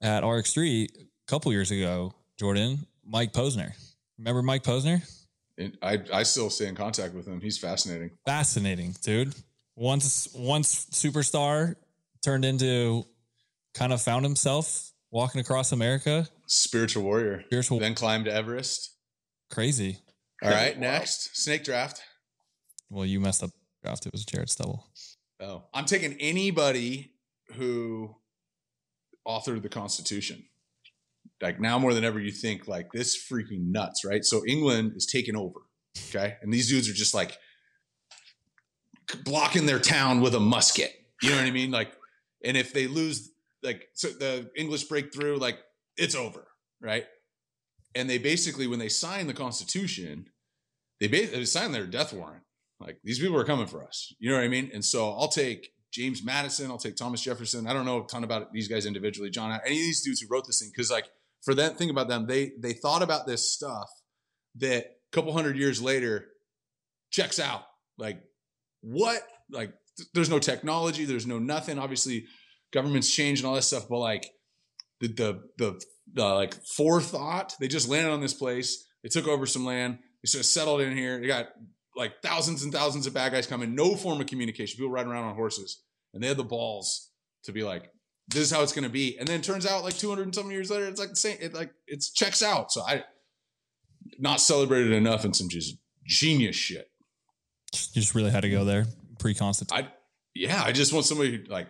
[0.00, 2.12] at RX3 a couple years ago.
[2.38, 3.72] Jordan, Mike Posner.
[4.18, 5.02] Remember Mike Posner?
[5.58, 7.40] And I I still stay in contact with him.
[7.40, 8.10] He's fascinating.
[8.26, 9.34] Fascinating, dude.
[9.74, 11.76] Once once superstar
[12.24, 13.06] turned into
[13.74, 16.26] kind of found himself walking across America.
[16.46, 17.42] Spiritual warrior.
[17.46, 18.94] Spiritual Then climbed Everest.
[19.50, 19.98] crazy.
[20.42, 20.74] All right.
[20.76, 20.80] Wow.
[20.82, 22.02] Next, snake draft.
[22.90, 23.50] Well, you messed up
[23.82, 24.06] draft.
[24.06, 24.86] It was Jared Stubble.
[25.40, 27.12] Oh, I'm taking anybody
[27.54, 28.14] who
[29.26, 30.44] authored the Constitution.
[31.40, 34.24] Like now more than ever, you think like this freaking nuts, right?
[34.24, 35.60] So England is taking over,
[36.08, 37.36] okay, and these dudes are just like
[39.24, 40.94] blocking their town with a musket.
[41.22, 41.70] You know what I mean?
[41.70, 41.92] Like,
[42.44, 43.30] and if they lose,
[43.62, 45.58] like, so the English breakthrough, like
[45.96, 46.46] it's over,
[46.80, 47.04] right?
[47.94, 50.26] And they basically, when they sign the Constitution,
[51.00, 52.42] they basically sign their death warrant.
[52.80, 54.12] Like these people are coming for us.
[54.18, 54.70] You know what I mean?
[54.72, 56.70] And so I'll take James Madison.
[56.70, 57.66] I'll take Thomas Jefferson.
[57.66, 59.30] I don't know a ton about these guys individually.
[59.30, 61.08] John, any of these dudes who wrote this thing, because like
[61.46, 63.88] for that thing about them, they they thought about this stuff
[64.56, 66.26] that a couple hundred years later
[67.10, 67.62] checks out.
[67.96, 68.20] Like
[68.82, 69.22] what?
[69.50, 71.04] Like th- there's no technology.
[71.04, 71.78] There's no nothing.
[71.78, 72.26] Obviously,
[72.72, 73.86] governments change and all that stuff.
[73.88, 74.28] But like
[75.00, 75.80] the the the,
[76.12, 78.84] the like forethought, they just landed on this place.
[79.04, 79.98] They took over some land.
[80.22, 81.20] They sort of settled in here.
[81.20, 81.46] They got
[81.94, 85.24] like thousands and thousands of bad guys coming, no form of communication, people riding around
[85.24, 85.80] on horses.
[86.12, 87.10] And they had the balls
[87.44, 87.90] to be like,
[88.28, 89.16] this is how it's going to be.
[89.18, 91.36] And then it turns out like 200 and something years later, it's like the same,
[91.40, 92.72] it like, it's checks out.
[92.72, 93.04] So I,
[94.18, 96.88] not celebrated enough and some just genius shit.
[97.92, 98.86] You just really had to go there
[99.18, 99.86] pre-constitution.
[99.86, 99.88] I,
[100.34, 101.68] yeah, I just want somebody who like,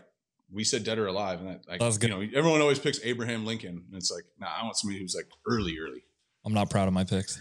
[0.53, 1.41] we said dead or alive.
[1.41, 2.11] And that, like, That was good.
[2.11, 3.85] you know, everyone always picks Abraham Lincoln.
[3.89, 6.05] And it's like, nah, I want somebody who's like early, early.
[6.45, 7.41] I'm not proud of my picks.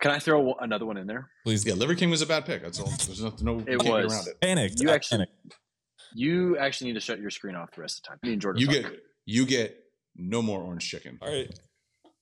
[0.00, 1.30] Can I throw another one in there?
[1.44, 2.62] Please, Yeah, Liver King was a bad pick.
[2.62, 2.86] That's all.
[3.06, 4.12] There's nothing, no, It can't get was.
[4.12, 4.40] around it.
[4.42, 4.80] panicked.
[4.80, 5.54] You I actually- panicked.
[6.14, 8.18] You actually need to shut your screen off the rest of the time.
[8.22, 8.60] Me and Jordan.
[8.60, 8.74] You talk.
[8.92, 9.84] get, you get
[10.16, 11.18] no more orange chicken.
[11.20, 11.52] All right.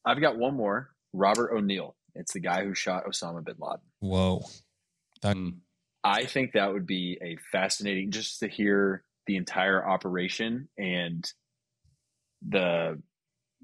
[0.05, 0.91] I've got one more.
[1.13, 1.95] Robert O'Neill.
[2.15, 3.81] It's the guy who shot Osama bin Laden.
[4.01, 4.45] Whoa.
[5.23, 5.57] Mm.
[6.03, 11.25] I think that would be a fascinating just to hear the entire operation and
[12.47, 13.01] the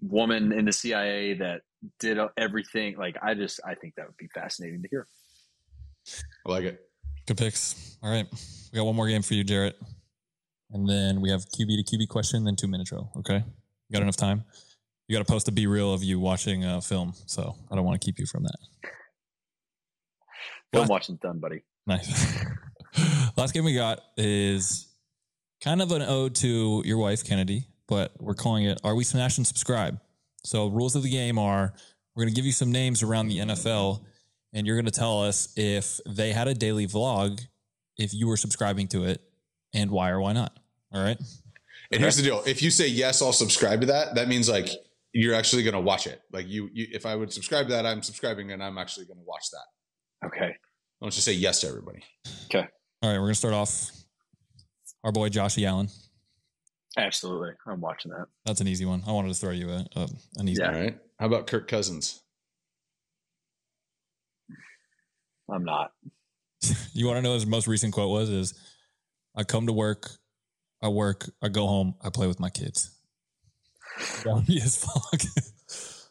[0.01, 1.63] woman in the CIA that
[1.99, 2.97] did everything.
[2.97, 5.07] Like, I just, I think that would be fascinating to hear.
[6.47, 6.81] I like it.
[7.27, 7.99] Good picks.
[8.03, 8.27] All right.
[8.73, 9.77] We got one more game for you, Jarrett.
[10.71, 13.11] And then we have QB to QB question, then two minute drill.
[13.19, 13.45] Okay.
[13.89, 14.45] You got enough time?
[15.07, 17.15] You got to post a BeReal of you watching a film.
[17.27, 18.91] So I don't want to keep you from that.
[20.73, 21.63] Film watching's done, buddy.
[21.87, 22.45] Nice.
[23.37, 24.87] Last game we got is
[25.63, 29.39] kind of an ode to your wife, Kennedy, but we're calling it Are We Smash
[29.39, 29.99] and Subscribe?
[30.45, 31.73] So, rules of the game are
[32.15, 34.05] we're going to give you some names around the NFL,
[34.53, 37.41] and you're going to tell us if they had a daily vlog,
[37.97, 39.23] if you were subscribing to it,
[39.75, 40.59] and why or why not.
[40.93, 41.19] All right.
[41.91, 44.15] And here's the deal: if you say yes, I'll subscribe to that.
[44.15, 44.69] That means like
[45.13, 46.21] you're actually going to watch it.
[46.33, 49.19] Like you, you, if I would subscribe to that, I'm subscribing, and I'm actually going
[49.19, 50.27] to watch that.
[50.27, 50.55] Okay.
[50.55, 52.03] I want you to say yes to everybody.
[52.47, 52.67] Okay.
[53.03, 53.15] All right.
[53.15, 53.91] We're going to start off
[55.05, 55.89] our boy, Josh Allen.
[56.97, 57.51] Absolutely.
[57.67, 58.27] I'm watching that.
[58.45, 59.03] That's an easy one.
[59.07, 60.69] I wanted to throw you a, a an easy Yeah.
[60.75, 60.99] All right.
[61.21, 62.23] How about Kirk Cousins?
[65.51, 65.93] I'm not.
[66.93, 68.29] You want to know what his most recent quote was?
[68.29, 68.55] Is
[69.39, 70.11] I come to work,
[70.83, 72.91] I work, I go home, I play with my kids.
[74.25, 75.27] That would be his vlog.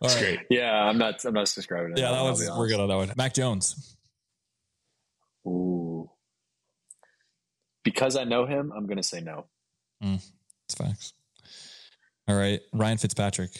[0.00, 0.36] That's right.
[0.36, 0.38] great.
[0.48, 1.22] Yeah, I'm not.
[1.26, 1.94] I'm not subscribing.
[1.94, 3.12] To Yeah, that I'll was be we're good on that one.
[3.16, 3.96] Mac Jones.
[5.46, 6.10] Ooh.
[7.84, 9.44] Because I know him, I'm going to say no.
[10.02, 10.22] Mm,
[10.66, 11.12] it's facts.
[12.28, 12.60] All right.
[12.72, 13.50] Ryan Fitzpatrick.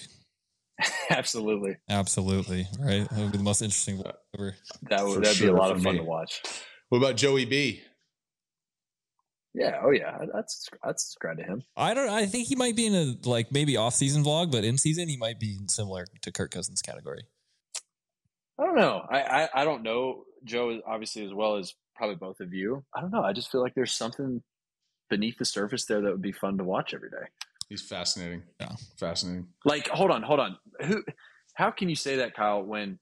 [1.10, 1.76] Absolutely.
[1.90, 2.66] Absolutely.
[2.78, 3.08] Right.
[3.10, 4.02] That would be the most interesting
[4.34, 4.54] ever.
[4.88, 5.98] That would that'd be a lot of fun me.
[5.98, 6.40] to watch.
[6.88, 7.82] What about Joey B?
[9.54, 9.80] Yeah.
[9.82, 10.18] Oh yeah.
[10.32, 11.62] That's that's subscribe to him.
[11.76, 14.64] I don't I think he might be in a like maybe off season vlog, but
[14.64, 17.24] in season he might be similar to Kirk Cousins category.
[18.58, 19.06] I don't know.
[19.10, 22.84] I, I I don't know Joe obviously as well as probably both of you.
[22.94, 23.22] I don't know.
[23.22, 24.42] I just feel like there's something
[25.10, 27.26] beneath the surface there that would be fun to watch every day.
[27.68, 28.42] He's fascinating.
[28.60, 28.72] Yeah.
[28.98, 29.46] Fascinating.
[29.64, 30.56] Like, hold on, hold on.
[30.82, 31.04] Who?
[31.54, 32.62] How can you say that, Kyle?
[32.62, 32.98] When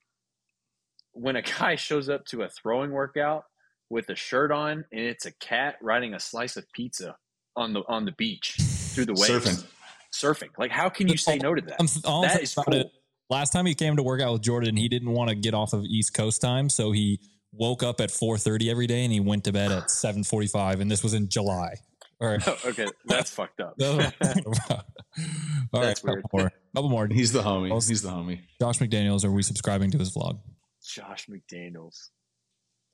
[1.13, 3.45] when a guy shows up to a throwing workout
[3.91, 7.17] with a shirt on and it's a cat riding a slice of pizza
[7.57, 9.67] on the on the beach through the waves, Surfing.
[10.15, 10.49] surfing.
[10.59, 11.77] Like, how can you say no to that?
[11.81, 12.75] I'm, all I'm That saying is about cool.
[12.81, 12.91] it,
[13.31, 15.73] last time he came to work out with Jordan, he didn't want to get off
[15.73, 17.21] of East Coast time, so he
[17.53, 21.03] woke up at 4:30 every day and he went to bed at 7:45, and this
[21.03, 21.75] was in July.
[22.21, 22.49] All right.
[22.67, 23.75] okay, that's fucked up.
[23.83, 24.13] All right,
[25.73, 26.25] That's couple weird.
[26.33, 26.53] more.
[26.75, 27.07] Couple more.
[27.09, 27.73] He's the homie.
[27.89, 28.41] He's the homie.
[28.61, 29.25] Josh McDaniels.
[29.25, 30.39] Are we subscribing to his vlog?
[30.85, 32.09] Josh McDaniels.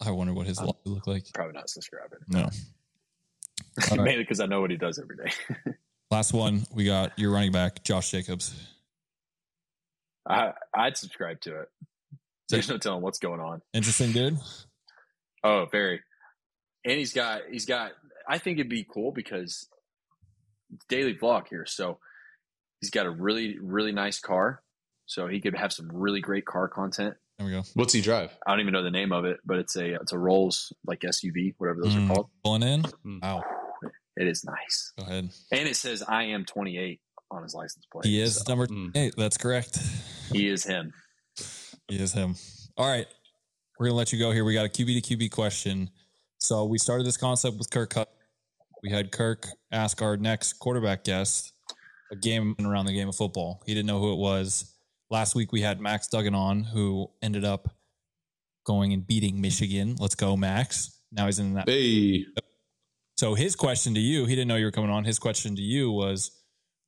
[0.01, 1.33] I wonder what his Um, would look like.
[1.33, 2.19] Probably not subscribing.
[2.29, 2.49] No.
[3.91, 3.97] All.
[3.99, 5.73] Mainly because I know what he does every day.
[6.11, 6.65] Last one.
[6.73, 8.55] We got your running back, Josh Jacobs.
[10.29, 11.69] I I'd subscribe to it.
[12.49, 13.63] There's no telling what's going on.
[13.73, 14.39] Interesting dude.
[15.43, 16.01] Oh, very.
[16.85, 17.93] And he's got he's got.
[18.29, 19.69] I think it'd be cool because
[20.89, 21.67] daily vlog here.
[21.67, 21.99] So
[22.81, 24.63] he's got a really really nice car.
[25.07, 27.15] So he could have some really great car content.
[27.39, 27.63] There we go.
[27.75, 28.31] What's he drive?
[28.47, 31.01] I don't even know the name of it, but it's a it's a Rolls like
[31.01, 32.31] SUV, whatever those Mm, are called.
[32.45, 32.83] Pulling in.
[33.05, 33.23] Mm.
[33.23, 33.43] Wow.
[34.17, 35.29] It is nice, Go ahead.
[35.51, 37.01] and it says I am 28
[37.33, 38.05] on his license plate.
[38.07, 39.13] He is So number Mm.
[39.17, 39.81] That's correct.
[40.33, 40.93] he is him.
[41.89, 42.37] He is him.
[42.77, 43.07] All right.
[43.79, 44.45] We're going to let you go here.
[44.45, 45.91] We got a QB to QB question.
[46.39, 47.93] So we started this concept with Kirk.
[48.85, 51.53] We had Kirk ask our next quarterback guest
[52.13, 53.63] a game around the game of football.
[53.67, 54.73] He didn't know who it was.
[55.15, 57.73] Last week we had Max Duggan on, who ended up
[58.67, 59.95] going and beating Michigan.
[60.01, 60.99] Let's go, Max.
[61.13, 61.69] Now he's in that.
[61.69, 62.27] Hey.
[63.17, 65.05] So his question to you, he didn't know you were coming on.
[65.05, 66.33] His question to you was,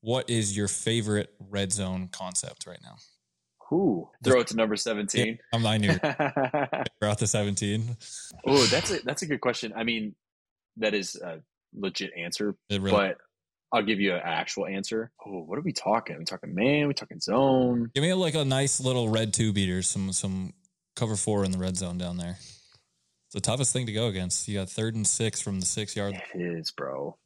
[0.00, 2.96] what is your favorite red zone concept right now?
[3.70, 5.38] Who throw it to number 17?
[5.54, 7.96] I'm I knew we're out to 17.
[8.44, 9.72] oh, that's a that's a good question.
[9.76, 10.16] I mean,
[10.78, 13.18] that is a legit answer, It really, but
[13.76, 15.10] I'll give you an actual answer.
[15.24, 16.16] Oh, what are we talking?
[16.16, 16.88] Are we talking man?
[16.88, 17.90] we talking zone?
[17.94, 20.54] give me like a nice little red two beater, some some
[20.94, 22.38] cover four in the red zone down there.
[22.38, 24.48] It's the toughest thing to go against.
[24.48, 26.14] You got third and six from the six yard.
[26.34, 27.18] It is, bro.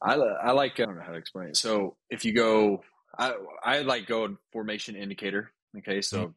[0.00, 1.56] I I like I don't know how to explain it.
[1.56, 2.84] So if you go,
[3.18, 3.34] I
[3.64, 5.50] I like go formation indicator.
[5.78, 6.30] Okay, so mm-hmm.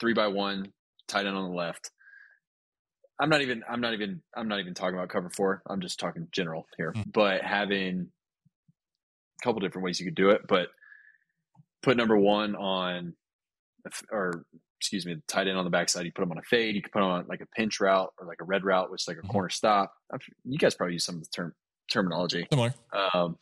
[0.00, 0.72] three by one,
[1.08, 1.90] tight end on the left.
[3.18, 5.62] I'm not even I'm not even I'm not even talking about cover four.
[5.68, 6.92] I'm just talking general here.
[6.92, 7.12] Mhm.
[7.12, 8.10] But having
[9.40, 10.68] a couple different ways you could do it, but
[11.82, 13.14] put number one on,
[14.10, 14.44] or
[14.80, 16.04] excuse me, the tight end on the backside.
[16.04, 16.74] You put them on a fade.
[16.74, 19.02] You could put them on like a pinch route or like a red route, which
[19.04, 19.30] is like a Mhm.
[19.30, 19.94] corner stop.
[20.12, 21.54] I'm you guys probably use some of the term
[21.90, 22.46] terminology.
[22.50, 22.74] Similar.
[22.92, 23.38] Um,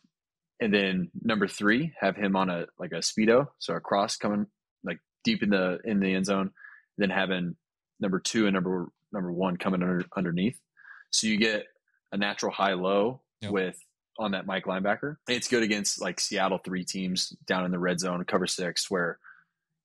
[0.61, 4.47] and then number three, have him on a like a speedo, so a cross coming
[4.83, 6.53] like deep in the in the end zone.
[6.97, 7.57] Then having
[7.99, 10.59] number two and number number one coming under, underneath,
[11.09, 11.63] so you get
[12.11, 13.51] a natural high low Yep.
[13.51, 13.79] with
[14.17, 15.17] on that Mike linebacker.
[15.27, 19.19] It's good against like Seattle three teams down in the red zone, cover six, where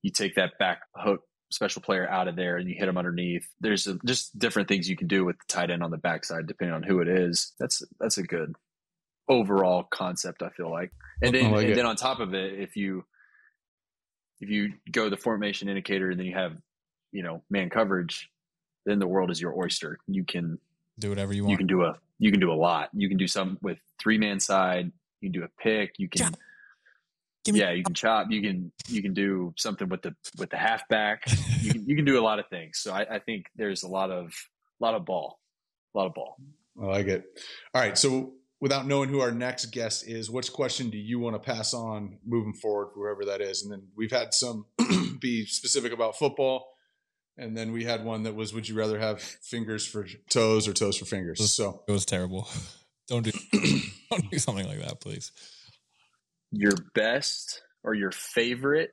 [0.02, 3.44] you take that back hook special player out of there and you hit them underneath.
[3.60, 6.46] There's a, just different things you can do with the tight end on the backside
[6.46, 7.52] depending on who it is.
[7.58, 8.54] That's that's a good
[9.28, 10.42] overall concept.
[10.42, 11.74] I feel like, and then like and it.
[11.74, 13.04] then on top of it, if you
[14.40, 16.52] if you go the formation indicator and then you have
[17.12, 18.30] you know man coverage,
[18.86, 19.98] then the world is your oyster.
[20.06, 20.58] You can
[20.98, 21.50] Do whatever you want.
[21.52, 22.90] you can do a you can do a lot.
[22.94, 24.92] You can do some with three man side.
[25.20, 25.94] You can do a pick.
[25.98, 26.34] You can
[27.44, 28.26] Give me- yeah, you can chop.
[28.30, 31.24] You can you can do something with the with the halfback.
[31.62, 32.78] You can, you can do a lot of things.
[32.78, 34.32] So I, I think there's a lot of
[34.80, 35.38] a lot of ball,
[35.94, 36.38] a lot of ball.
[36.80, 37.22] I like it.
[37.74, 37.98] All right.
[37.98, 41.74] So, without knowing who our next guest is, which question do you want to pass
[41.74, 43.62] on moving forward, whoever that is?
[43.62, 44.64] And then we've had some
[45.20, 46.68] be specific about football.
[47.40, 50.74] And then we had one that was, would you rather have fingers for toes or
[50.74, 51.50] toes for fingers?
[51.50, 52.46] So, it was terrible.
[53.08, 53.32] Don't do
[54.12, 55.32] don't do something like that, please.
[56.52, 58.92] Your best or your favorite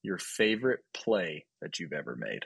[0.00, 2.44] your favorite play that you've ever made.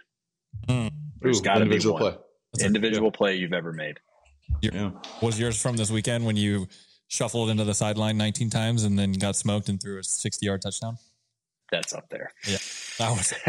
[0.66, 0.91] Mm.
[1.20, 2.22] There's ooh, got to be individual one play.
[2.55, 4.01] That's a- individual play you've ever made.
[4.62, 4.93] Yeah.
[5.20, 6.66] Was yours from this weekend when you
[7.09, 10.62] shuffled into the sideline 19 times and then got smoked and threw a 60 yard
[10.62, 10.97] touchdown?
[11.75, 12.31] That's up there.
[12.47, 12.59] Yeah,
[12.99, 13.35] that was.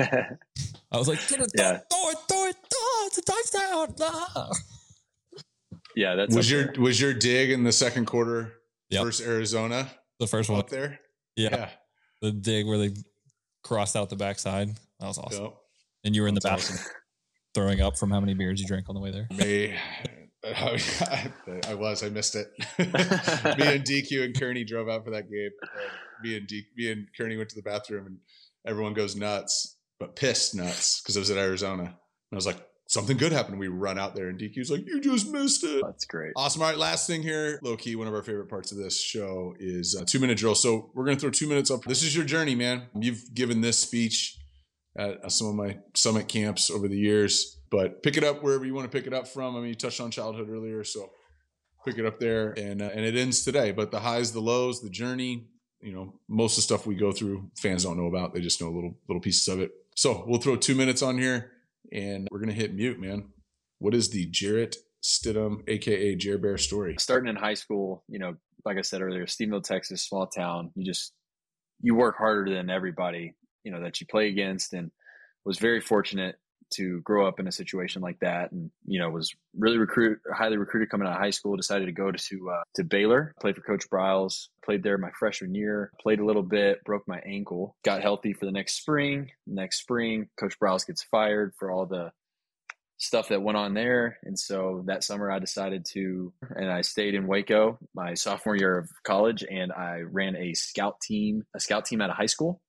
[0.92, 1.78] I was like, get it, Yeah.
[1.92, 3.96] throw it, throw it, oh, it's a touchdown.
[4.02, 4.50] Ah.
[5.96, 6.82] yeah, that's Was your there.
[6.82, 8.54] was your dig in the second quarter
[8.90, 9.04] Yep.
[9.04, 11.00] versus Arizona The first one, up there?
[11.36, 11.70] yeah,
[12.22, 12.92] the dig where they
[13.64, 14.70] crossed out the backside.
[15.00, 15.44] That was awesome.
[15.46, 15.54] Yep.
[16.06, 16.88] And you were in the That's bathroom
[17.54, 19.28] throwing up from how many beers you drank on the way there.
[19.38, 19.78] May
[20.56, 22.48] I was I missed it.
[22.80, 25.50] me and DQ and Kearney drove out for that game.
[26.24, 28.18] Me and D, me and Kearney went to the bathroom and
[28.66, 31.84] everyone goes nuts, but pissed nuts because it was at Arizona.
[31.84, 31.94] And
[32.34, 33.60] I was like, something good happened.
[33.60, 35.82] We run out there and DQ's like, you just missed it.
[35.84, 36.34] That's great.
[36.36, 36.62] Awesome.
[36.62, 37.96] All right, last thing here, low key.
[37.96, 40.56] One of our favorite parts of this show is a two minute drill.
[40.56, 41.84] So we're gonna throw two minutes up.
[41.84, 42.88] This is your journey, man.
[43.00, 44.38] You've given this speech
[44.98, 48.74] at some of my summit camps over the years, but pick it up wherever you
[48.74, 49.56] want to pick it up from.
[49.56, 51.10] I mean, you touched on childhood earlier, so
[51.86, 53.72] pick it up there, and uh, and it ends today.
[53.72, 55.48] But the highs, the lows, the journey.
[55.86, 58.34] You know, most of the stuff we go through, fans don't know about.
[58.34, 59.72] They just know little little pieces of it.
[59.96, 61.52] So we'll throw two minutes on here,
[61.94, 63.30] and we're gonna hit mute, man.
[63.78, 66.96] What is the Jarrett Stidham, aka Jer Bear story?
[66.98, 70.72] starting in high school, you know, like I said earlier, Stephenville, Texas, small town.
[70.76, 71.14] You just
[71.82, 74.90] you work harder than everybody, you know, that you play against, and
[75.46, 76.36] was very fortunate
[76.72, 80.58] to grow up in a situation like that, and you know, was really recruit, highly
[80.58, 81.56] recruited coming out of high school.
[81.56, 84.48] Decided to go to uh, to Baylor, played for Coach Briles.
[84.64, 85.92] Played there my freshman year.
[86.02, 87.76] Played a little bit, broke my ankle.
[87.84, 89.32] Got healthy for the next spring.
[89.46, 92.12] Next spring, Coach Briles gets fired for all the
[92.98, 94.18] stuff that went on there.
[94.24, 98.78] And so that summer I decided to, and I stayed in Waco my sophomore year
[98.78, 102.62] of college and I ran a scout team, a scout team out of high school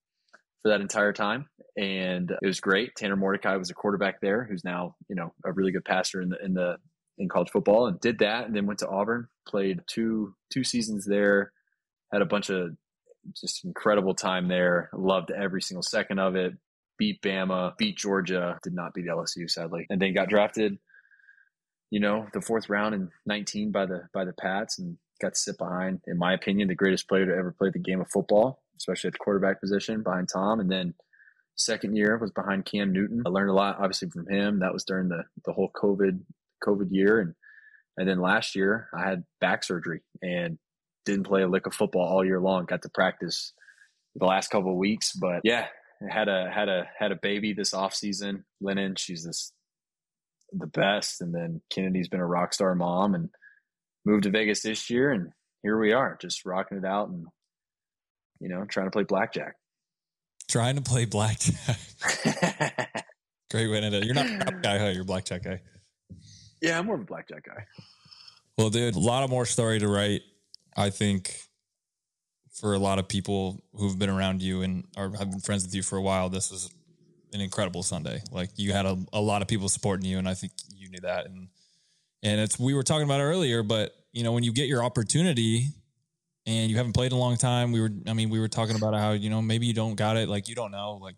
[0.67, 1.49] for that entire time.
[1.77, 2.97] And it was great.
[2.97, 6.31] Tanner Mordecai was a quarterback there who's now, you know, a really good passer in
[6.31, 6.77] the, in the,
[7.19, 11.07] in college football and did that and then went to Auburn, played two, two seasons
[11.07, 11.53] there,
[12.13, 12.71] had a bunch of
[13.41, 14.91] just incredible time there.
[14.93, 16.55] Loved every single second of it
[16.99, 20.79] beat Bama, beat Georgia, did not beat LSU sadly, and then got drafted.
[21.91, 25.59] You know, the fourth round in 19 by the by the Pats, and got sit
[25.59, 29.09] behind, in my opinion, the greatest player to ever play the game of football, especially
[29.09, 30.61] at the quarterback position behind Tom.
[30.61, 30.95] And then
[31.57, 33.23] second year was behind Cam Newton.
[33.27, 34.61] I learned a lot, obviously, from him.
[34.61, 36.21] That was during the the whole COVID
[36.65, 37.35] COVID year, and
[37.97, 40.59] and then last year I had back surgery and
[41.05, 42.67] didn't play a lick of football all year long.
[42.67, 43.53] Got to practice
[44.15, 45.67] the last couple of weeks, but yeah,
[46.09, 48.45] had a had a had a baby this off season.
[48.61, 49.53] Lennon, she's this
[50.53, 53.31] the best, and then Kennedy's been a rock star mom and
[54.05, 57.27] moved to Vegas this year, and here we are, just rocking it out and
[58.41, 59.55] you know trying to play blackjack.
[60.49, 61.79] Trying to play blackjack.
[63.51, 64.05] Great way to do it.
[64.05, 64.87] You're not a crap guy, huh?
[64.87, 65.61] You're a blackjack guy.
[66.61, 67.65] yeah, I'm more of a blackjack guy.
[68.59, 70.23] Well, dude, a lot of more story to write.
[70.77, 71.37] I think
[72.53, 75.75] for a lot of people who've been around you and are have been friends with
[75.75, 76.71] you for a while, this was
[77.33, 78.23] an incredible Sunday.
[78.33, 81.01] Like you had a, a lot of people supporting you, and I think you knew
[81.01, 81.27] that.
[81.27, 81.49] And
[82.23, 85.69] and it's we were talking about earlier, but you know when you get your opportunity
[86.47, 88.77] and you haven't played in a long time, we were I mean we were talking
[88.77, 91.17] about how you know maybe you don't got it, like you don't know, like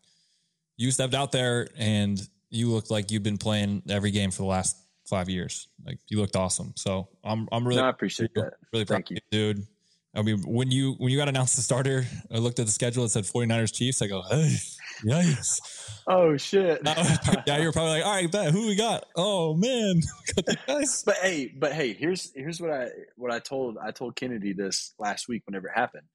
[0.76, 2.20] you stepped out there and
[2.50, 5.68] you looked like you've been playing every game for the last five years.
[5.84, 6.72] Like you looked awesome.
[6.76, 8.54] So I'm I'm really No, I appreciate that.
[8.72, 9.66] Really proud Thank of you, dude.
[10.14, 13.04] I mean, when you when you got announced the starter, I looked at the schedule.
[13.04, 14.02] It said 49ers Chiefs.
[14.02, 14.56] I go, hey,
[15.04, 15.60] Yikes.
[16.06, 16.80] Oh shit.
[16.84, 19.06] yeah, you're probably like, all right, bet who we got?
[19.14, 20.00] Oh man,
[20.36, 21.02] got the guys.
[21.04, 24.94] But hey, but hey, here's here's what I what I told I told Kennedy this
[24.98, 26.06] last week whenever it happened.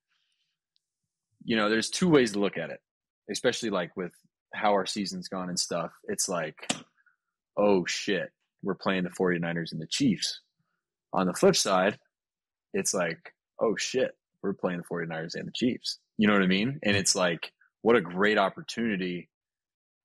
[1.46, 2.80] You know, there's two ways to look at it,
[3.30, 4.14] especially like with
[4.54, 5.92] how our season's gone and stuff.
[6.06, 6.74] It's like,
[7.58, 8.32] oh shit,
[8.64, 10.42] we're playing the 49ers and the Chiefs.
[11.14, 11.98] On the flip side,
[12.74, 14.12] it's like, oh shit,
[14.42, 16.00] we're playing the 49ers and the Chiefs.
[16.18, 16.80] You know what I mean?
[16.84, 17.52] And it's like,
[17.84, 19.30] what a great opportunity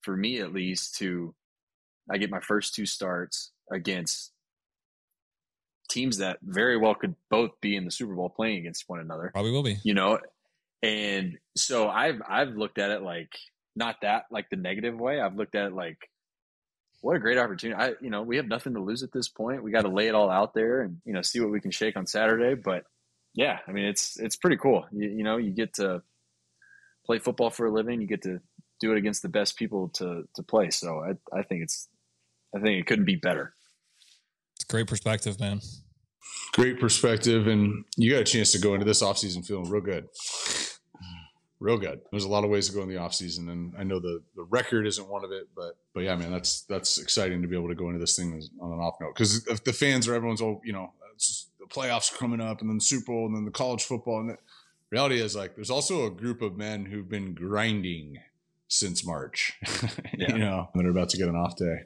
[0.03, 1.35] for me at least to
[2.11, 4.33] I get my first two starts against
[5.89, 9.31] teams that very well could both be in the Super Bowl playing against one another.
[9.33, 9.79] Probably will be.
[9.83, 10.19] You know,
[10.83, 13.33] and so I've I've looked at it like
[13.75, 15.21] not that like the negative way.
[15.21, 15.99] I've looked at it like
[17.01, 17.81] what a great opportunity.
[17.81, 19.63] I you know, we have nothing to lose at this point.
[19.63, 21.71] We got to lay it all out there and you know, see what we can
[21.71, 22.85] shake on Saturday, but
[23.35, 24.87] yeah, I mean it's it's pretty cool.
[24.93, 26.03] You, you know, you get to
[27.09, 28.41] play football for a living, you get to
[28.81, 30.71] do it against the best people to to play.
[30.71, 31.89] So I I think it's
[32.55, 33.55] I think it couldn't be better.
[34.57, 35.61] It's great perspective, man.
[36.53, 40.09] Great perspective, and you got a chance to go into this offseason feeling real good.
[41.61, 42.01] Real good.
[42.11, 44.45] There's a lot of ways to go in the offseason, and I know the, the
[44.45, 47.69] record isn't one of it, but but yeah, man, that's that's exciting to be able
[47.69, 50.41] to go into this thing on an off note because if the fans are everyone's
[50.41, 50.93] all you know
[51.59, 54.21] the playoffs are coming up, and then the Super Bowl, and then the college football,
[54.21, 54.39] and the
[54.91, 58.19] reality is like there's also a group of men who've been grinding
[58.69, 59.59] since March,
[60.17, 60.33] Yeah.
[60.33, 61.85] you know, that are about to get an off day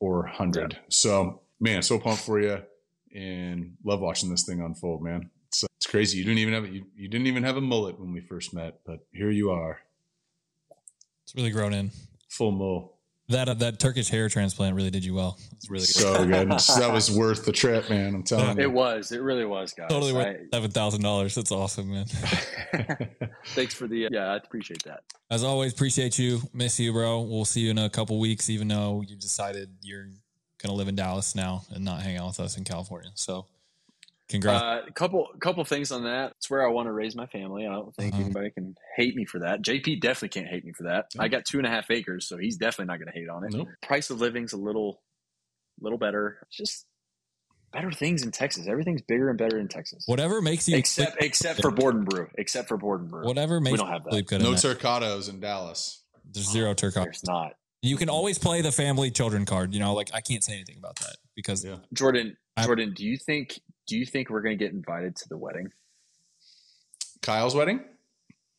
[0.00, 0.78] or hundred.
[0.88, 2.62] So man, so pumped for you
[3.14, 5.30] and love watching this thing unfold, man.
[5.48, 6.18] It's, uh, it's crazy.
[6.18, 8.80] You didn't even have you, you didn't even have a mullet when we first met,
[8.86, 9.80] but here you are,
[11.24, 11.90] It's really grown in.
[12.28, 12.92] full mo.
[13.30, 15.38] That uh, that Turkish hair transplant really did you well.
[15.52, 15.88] It's really good.
[15.88, 16.50] So good.
[16.82, 18.14] that was worth the trip, man.
[18.14, 18.62] I'm telling It you.
[18.64, 19.12] It was.
[19.12, 19.88] It really was, guys.
[19.88, 21.34] totally worth I- seven thousand dollars.
[21.36, 22.06] That's awesome, man.
[23.48, 24.08] thanks for the.
[24.10, 25.04] Yeah, I appreciate that.
[25.30, 26.40] As always, appreciate you.
[26.52, 27.20] Miss you, bro.
[27.20, 30.08] We'll see you in a couple weeks, even though you decided you're
[30.62, 33.10] gonna live in Dallas now and not hang out with us in California.
[33.14, 33.46] So,
[34.30, 34.62] congrats.
[34.62, 36.32] Uh, a couple couple things on that.
[36.38, 37.66] It's where I want to raise my family.
[37.66, 38.22] I don't think Uh-huh.
[38.24, 39.62] anybody can hate me for that.
[39.62, 41.06] JP definitely can't hate me for that.
[41.14, 41.22] No.
[41.24, 43.44] I got two and a half acres, so he's definitely not going to hate on
[43.44, 43.52] it.
[43.52, 43.68] Nope.
[43.82, 45.02] Price of living's a little
[45.80, 46.38] little better.
[46.48, 46.86] It's just
[47.72, 48.66] better things in Texas.
[48.66, 50.02] Everything's bigger and better in Texas.
[50.06, 52.28] whatever makes you except sleep- except for Borden Brew.
[52.36, 53.24] Except for Borden Brew.
[53.24, 54.26] whatever makes don't have that.
[54.26, 54.42] good.
[54.42, 56.02] no in turcados in Dallas.
[56.32, 57.04] There's zero turco.
[57.04, 57.54] There's not.
[57.82, 59.72] You can always play the family children card.
[59.72, 61.76] You know, like I can't say anything about that because Yeah.
[61.94, 63.58] Jordan, I- Jordan, do you think
[63.90, 65.68] do you think we're going to get invited to the wedding?
[67.22, 67.80] Kyle's wedding.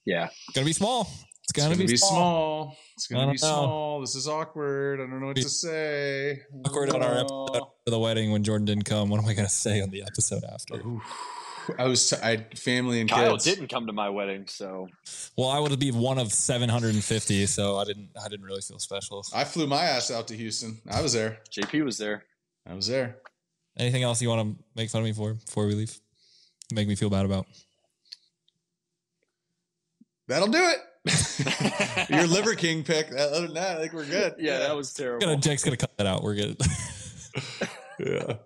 [0.06, 0.26] Yeah.
[0.48, 1.02] it's gonna be small.
[1.04, 2.10] It's It's gonna, gonna be, be small.
[2.12, 2.78] small.
[2.96, 3.36] It's gonna be know.
[3.38, 4.02] small.
[4.02, 5.00] This is awkward.
[5.00, 6.42] I don't know what Be- to say.
[6.66, 9.10] Awkward on our episode for the wedding when Jordan didn't come.
[9.10, 10.76] What am I gonna say on the episode after?
[10.76, 11.04] Oof.
[11.78, 13.44] I was t- I had family and Kyle kids.
[13.46, 14.88] didn't come to my wedding, so
[15.38, 18.10] Well, I would be one of 750, so I didn't.
[18.24, 19.24] I didn't really feel special.
[19.34, 20.80] I flew my ass out to Houston.
[20.90, 21.40] I was there.
[21.56, 22.26] JP was there.
[22.68, 23.18] I was there.
[23.78, 25.98] Anything else you want to make fun of me for before we leave?
[26.74, 27.46] Make me feel bad about?
[30.28, 30.80] That'll do it.
[32.10, 33.12] Your Liver King pick.
[33.12, 34.36] Other than that, I think we're good.
[34.38, 35.26] Yeah, that was terrible.
[35.26, 36.24] Gonna, Jake's gonna cut that out.
[36.24, 36.58] We're good.
[38.00, 38.38] Yeah.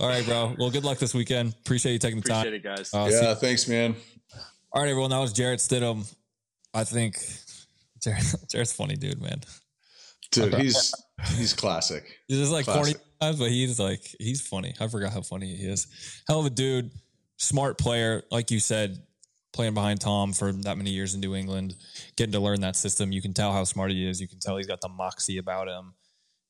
[0.00, 0.54] All right, bro.
[0.58, 1.54] Well, good luck this weekend.
[1.60, 2.40] Appreciate you taking the time.
[2.40, 2.92] Appreciate it, guys.
[2.92, 3.34] Uh, Yeah.
[3.36, 3.94] Thanks, man.
[4.72, 5.10] all right, everyone.
[5.10, 6.12] That was Jarrett Stidham.
[6.74, 7.16] I think
[8.02, 9.40] Jarrett, Jarrett's funny dude, man.
[10.32, 10.92] Dude, he's
[11.36, 12.04] he's classic.
[12.26, 12.82] He's just like Classic.
[12.82, 14.74] corny times, but he's like he's funny.
[14.80, 15.86] I forgot how funny he is.
[16.26, 16.90] Hell of a dude,
[17.36, 19.02] smart player, like you said,
[19.52, 21.74] playing behind Tom for that many years in New England,
[22.16, 23.12] getting to learn that system.
[23.12, 24.20] You can tell how smart he is.
[24.20, 25.94] You can tell he's got the moxie about him,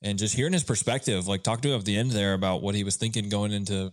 [0.03, 2.75] and just hearing his perspective, like talk to him at the end there about what
[2.75, 3.93] he was thinking going into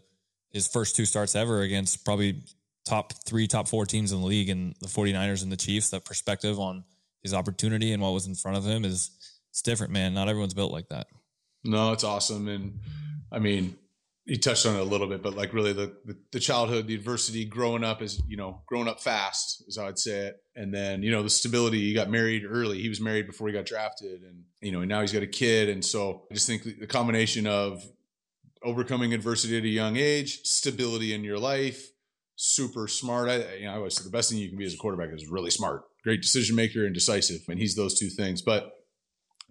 [0.51, 2.43] his first two starts ever against probably
[2.86, 5.89] top three, top four teams in the league, and the 49ers and the Chiefs.
[5.89, 6.84] That perspective on
[7.23, 9.11] his opportunity and what was in front of him is
[9.49, 10.13] it's different, man.
[10.13, 11.07] Not everyone's built like that.
[11.68, 12.47] No, it's awesome.
[12.47, 12.80] And
[13.32, 13.76] I mean,
[14.26, 16.95] you touched on it a little bit, but like really the, the, the childhood, the
[16.95, 20.38] adversity, growing up is, you know, growing up fast is how I'd say it.
[20.55, 22.82] And then, you know, the stability, he got married early.
[22.82, 25.28] He was married before he got drafted and, you know, and now he's got a
[25.28, 25.70] kid.
[25.70, 27.82] And so I just think the the combination of
[28.63, 31.89] overcoming adversity at a young age, stability in your life,
[32.36, 33.30] super smart.
[33.30, 35.13] I, you know, I always say the best thing you can be as a quarterback
[35.13, 37.41] is really smart, great decision maker and decisive.
[37.47, 38.74] And he's those two things, but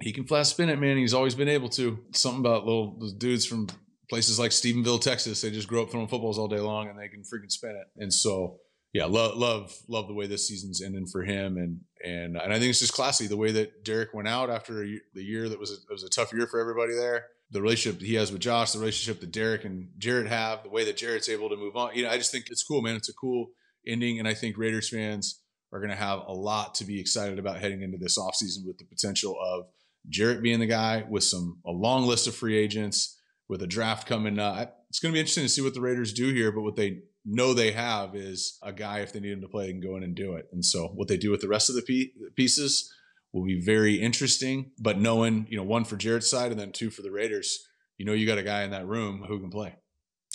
[0.00, 0.96] he can flat spin it, man.
[0.96, 1.98] He's always been able to.
[2.12, 3.68] Something about little dudes from
[4.08, 5.40] places like Stephenville, Texas.
[5.40, 7.86] They just grow up throwing footballs all day long, and they can freaking spin it.
[8.02, 8.58] And so,
[8.92, 12.58] yeah, love, love, love the way this season's ending for him, and and and I
[12.58, 15.58] think it's just classy the way that Derek went out after a, the year that
[15.58, 17.26] was a, was a tough year for everybody there.
[17.52, 20.84] The relationship he has with Josh, the relationship that Derek and Jarrett have, the way
[20.84, 21.94] that Jarrett's able to move on.
[21.94, 22.96] You know, I just think it's cool, man.
[22.96, 23.50] It's a cool
[23.86, 25.40] ending, and I think Raiders fans
[25.72, 28.78] are going to have a lot to be excited about heading into this offseason with
[28.78, 29.66] the potential of
[30.08, 34.06] Jarrett being the guy with some a long list of free agents with a draft
[34.06, 34.84] coming up.
[34.88, 37.02] It's going to be interesting to see what the Raiders do here, but what they
[37.24, 39.96] know they have is a guy if they need him to play, they can go
[39.96, 40.48] in and do it.
[40.52, 42.92] And so what they do with the rest of the pieces
[43.32, 44.70] will be very interesting.
[44.78, 47.66] But knowing, you know, one for Jarrett's side and then two for the Raiders,
[47.98, 49.74] you know, you got a guy in that room who can play.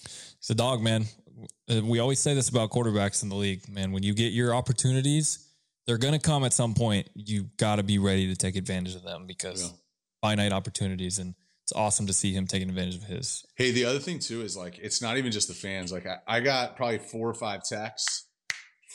[0.03, 1.05] It's a dog, man.
[1.69, 3.91] Uh, we always say this about quarterbacks in the league, man.
[3.91, 5.47] When you get your opportunities,
[5.91, 7.09] they're going to come at some point.
[7.15, 9.69] You got to be ready to take advantage of them because yeah.
[10.21, 11.19] finite opportunities.
[11.19, 13.45] And it's awesome to see him taking advantage of his.
[13.57, 15.91] Hey, the other thing too is like, it's not even just the fans.
[15.91, 18.29] Like, I, I got probably four or five texts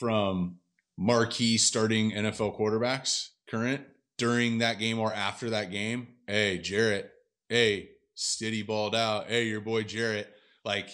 [0.01, 0.57] from
[0.97, 3.83] marquee starting NFL quarterbacks current
[4.17, 6.09] during that game or after that game.
[6.27, 7.11] Hey, Jarrett.
[7.51, 9.29] Hey, Stiddy balled out.
[9.29, 10.33] Hey, your boy Jarrett.
[10.65, 10.89] Like,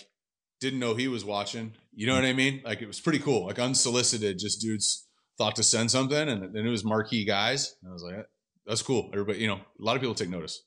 [0.61, 1.75] didn't know he was watching.
[1.95, 2.61] You know what I mean?
[2.65, 3.47] Like, it was pretty cool.
[3.47, 5.07] Like, unsolicited, just dudes
[5.39, 7.77] thought to send something, and then it was marquee guys.
[7.83, 8.27] And I was like,
[8.67, 9.11] that's cool.
[9.13, 10.63] Everybody, you know, a lot of people take notice.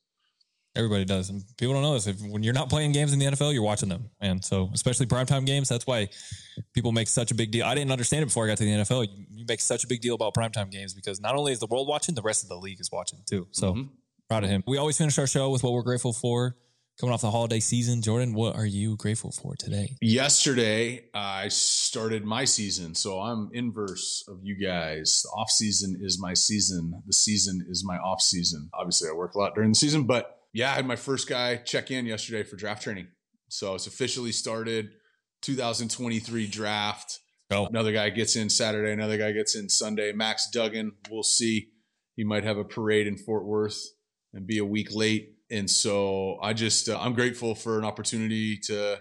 [0.76, 2.06] Everybody does, and people don't know this.
[2.06, 5.06] If, when you're not playing games in the NFL, you're watching them, and so especially
[5.06, 5.70] primetime games.
[5.70, 6.10] That's why
[6.74, 7.66] people make such a big deal.
[7.66, 9.08] I didn't understand it before I got to the NFL.
[9.08, 11.68] You, you make such a big deal about primetime games because not only is the
[11.68, 13.48] world watching, the rest of the league is watching too.
[13.52, 13.84] So mm-hmm.
[14.28, 14.64] proud of him.
[14.68, 16.58] We always finish our show with what we're grateful for
[17.00, 18.02] coming off the holiday season.
[18.02, 19.98] Jordan, what are you grateful for today?
[20.02, 22.96] Yesterday, I started my season.
[22.96, 25.24] So I'm inverse of you guys.
[25.24, 27.02] The off season is my season.
[27.06, 28.70] The season is my off season.
[28.74, 31.58] Obviously, I work a lot during the season, but yeah, I had my first guy
[31.58, 33.08] check in yesterday for draft training.
[33.50, 34.92] So it's officially started
[35.42, 37.20] 2023 draft.
[37.52, 37.68] Oh.
[37.68, 38.92] Another guy gets in Saturday.
[38.92, 40.14] Another guy gets in Sunday.
[40.14, 41.68] Max Duggan, we'll see.
[42.16, 43.84] He might have a parade in Fort Worth
[44.34, 48.58] and be a week late and so I just uh, I'm grateful for an opportunity
[48.66, 48.98] to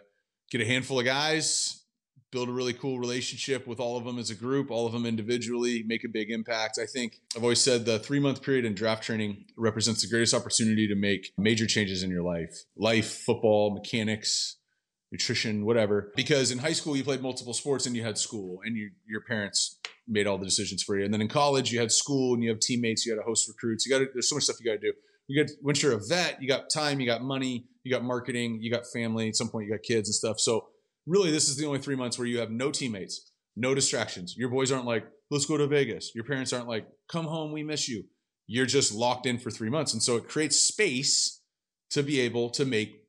[0.51, 1.85] get a handful of guys,
[2.31, 5.07] build a really cool relationship with all of them as a group, all of them
[5.07, 6.79] individually, make a big impact.
[6.79, 10.35] I think I've always said the three month period in draft training represents the greatest
[10.35, 14.57] opportunity to make major changes in your life, life, football, mechanics,
[15.11, 16.13] nutrition, whatever.
[16.15, 19.23] Because in high school you played multiple sports and you had school, and you, your
[19.23, 21.05] parents made all the decisions for you.
[21.07, 23.49] And then in college you had school and you have teammates, you had to host
[23.49, 23.87] recruits.
[23.87, 24.93] You got there's so much stuff you got to do
[25.27, 28.59] you get once you're a vet, you got time, you got money, you got marketing,
[28.61, 29.29] you got family.
[29.29, 30.41] At some point, you got kids and stuff.
[30.41, 30.69] So
[31.07, 34.37] really, this is the only three months where you have no teammates, no distractions.
[34.37, 36.15] Your boys aren't like, let's go to Vegas.
[36.15, 38.05] Your parents aren't like, come home, we miss you.
[38.47, 41.41] You're just locked in for three months, and so it creates space
[41.91, 43.05] to be able to make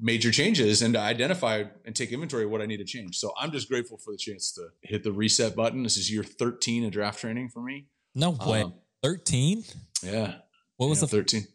[0.00, 3.18] major changes and to identify and take inventory of what I need to change.
[3.18, 5.82] So I'm just grateful for the chance to hit the reset button.
[5.82, 7.86] This is year 13 of draft training for me.
[8.14, 8.62] No way.
[8.62, 9.64] Um, 13?
[10.02, 10.34] Yeah.
[10.76, 11.46] What was the 13?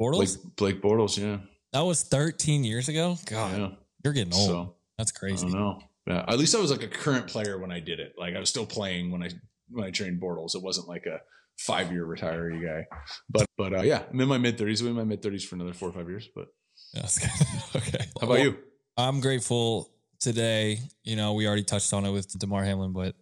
[0.00, 0.36] Bortles?
[0.56, 1.38] Blake, Blake Bortles, yeah.
[1.72, 3.18] That was 13 years ago?
[3.26, 3.68] God, yeah.
[4.04, 4.46] you're getting old.
[4.46, 5.46] So, That's crazy.
[5.46, 5.78] I don't know.
[6.06, 8.14] Yeah, at least I was like a current player when I did it.
[8.18, 9.30] Like I was still playing when I
[9.68, 10.54] when I trained Bortles.
[10.54, 11.20] It wasn't like a
[11.58, 12.86] five year retiree guy.
[13.30, 14.80] But but uh, yeah, I'm in my mid 30s.
[14.80, 16.28] I'm in my mid 30s for another four or five years.
[16.34, 16.48] But
[16.92, 17.02] yeah,
[17.76, 18.04] okay.
[18.20, 18.58] How about well, you?
[18.96, 20.80] I'm grateful today.
[21.04, 23.14] You know, we already touched on it with Damar Hamlin, but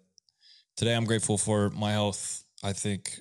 [0.77, 2.45] today I'm grateful for my health.
[2.65, 3.21] I think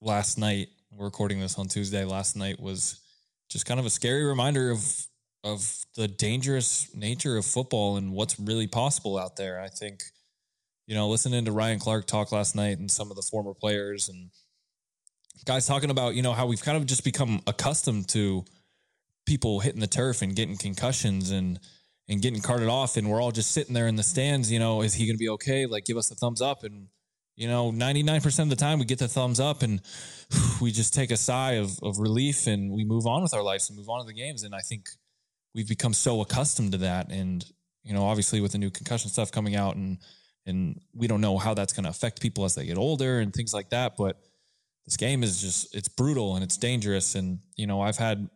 [0.00, 0.68] last night
[0.98, 2.04] we're recording this on Tuesday.
[2.04, 3.00] Last night was
[3.48, 5.06] just kind of a scary reminder of
[5.44, 9.60] of the dangerous nature of football and what's really possible out there.
[9.60, 10.00] I think,
[10.88, 14.08] you know, listening to Ryan Clark talk last night and some of the former players
[14.08, 14.30] and
[15.44, 18.44] guys talking about, you know, how we've kind of just become accustomed to
[19.24, 21.60] people hitting the turf and getting concussions and
[22.08, 24.82] and getting carted off and we're all just sitting there in the stands, you know,
[24.82, 25.66] is he going to be okay?
[25.66, 26.88] Like give us a thumbs up and
[27.38, 29.80] you know, 99% of the time we get the thumbs up and
[30.60, 33.70] we just take a sigh of, of relief and we move on with our lives
[33.70, 34.42] and move on to the games.
[34.42, 34.88] And I think
[35.54, 37.12] we've become so accustomed to that.
[37.12, 37.46] And,
[37.84, 39.98] you know, obviously with the new concussion stuff coming out and,
[40.46, 43.32] and we don't know how that's going to affect people as they get older and
[43.32, 43.96] things like that.
[43.96, 44.18] But
[44.84, 47.14] this game is just, it's brutal and it's dangerous.
[47.14, 48.28] And, you know, I've had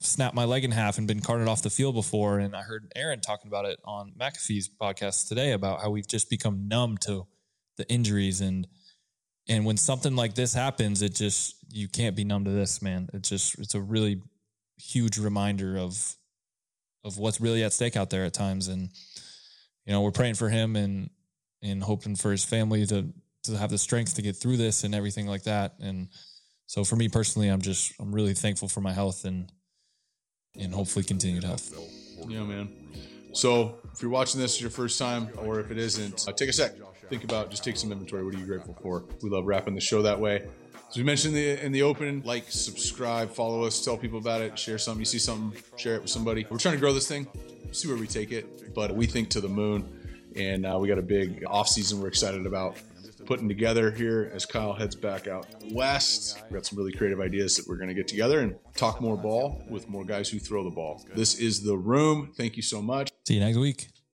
[0.00, 2.38] snapped my leg in half and been carted off the field before.
[2.38, 6.30] And I heard Aaron talking about it on McAfee's podcast today about how we've just
[6.30, 7.26] become numb to
[7.76, 8.66] the injuries and
[9.48, 13.08] and when something like this happens, it just you can't be numb to this, man.
[13.12, 14.20] It's just it's a really
[14.76, 16.16] huge reminder of
[17.04, 18.68] of what's really at stake out there at times.
[18.68, 18.90] And
[19.84, 21.10] you know, we're praying for him and
[21.62, 23.06] and hoping for his family to
[23.44, 25.74] to have the strength to get through this and everything like that.
[25.80, 26.08] And
[26.66, 29.50] so for me personally, I'm just I'm really thankful for my health and
[30.58, 31.72] and hopefully continued health.
[32.26, 32.68] Yeah, man.
[33.32, 36.52] So if you're watching this your first time, or if it isn't, uh, take a
[36.52, 36.72] sec
[37.08, 38.24] think about just take some inventory.
[38.24, 39.04] What are you grateful for?
[39.22, 40.46] We love wrapping the show that way.
[40.88, 44.40] As we mentioned in the, in the open, like, subscribe, follow us, tell people about
[44.40, 45.00] it, share something.
[45.00, 46.46] You see something, share it with somebody.
[46.48, 47.26] We're trying to grow this thing,
[47.72, 49.88] see where we take it, but we think to the moon.
[50.36, 52.76] And uh, we got a big off season we're excited about.
[53.26, 56.40] putting together here as Kyle heads back out west.
[56.44, 59.16] We've got some really creative ideas that we're going to get together and talk more
[59.16, 61.04] ball with more guys who throw the ball.
[61.14, 62.32] This is the room.
[62.36, 63.10] Thank you so much.
[63.26, 63.88] See you next week.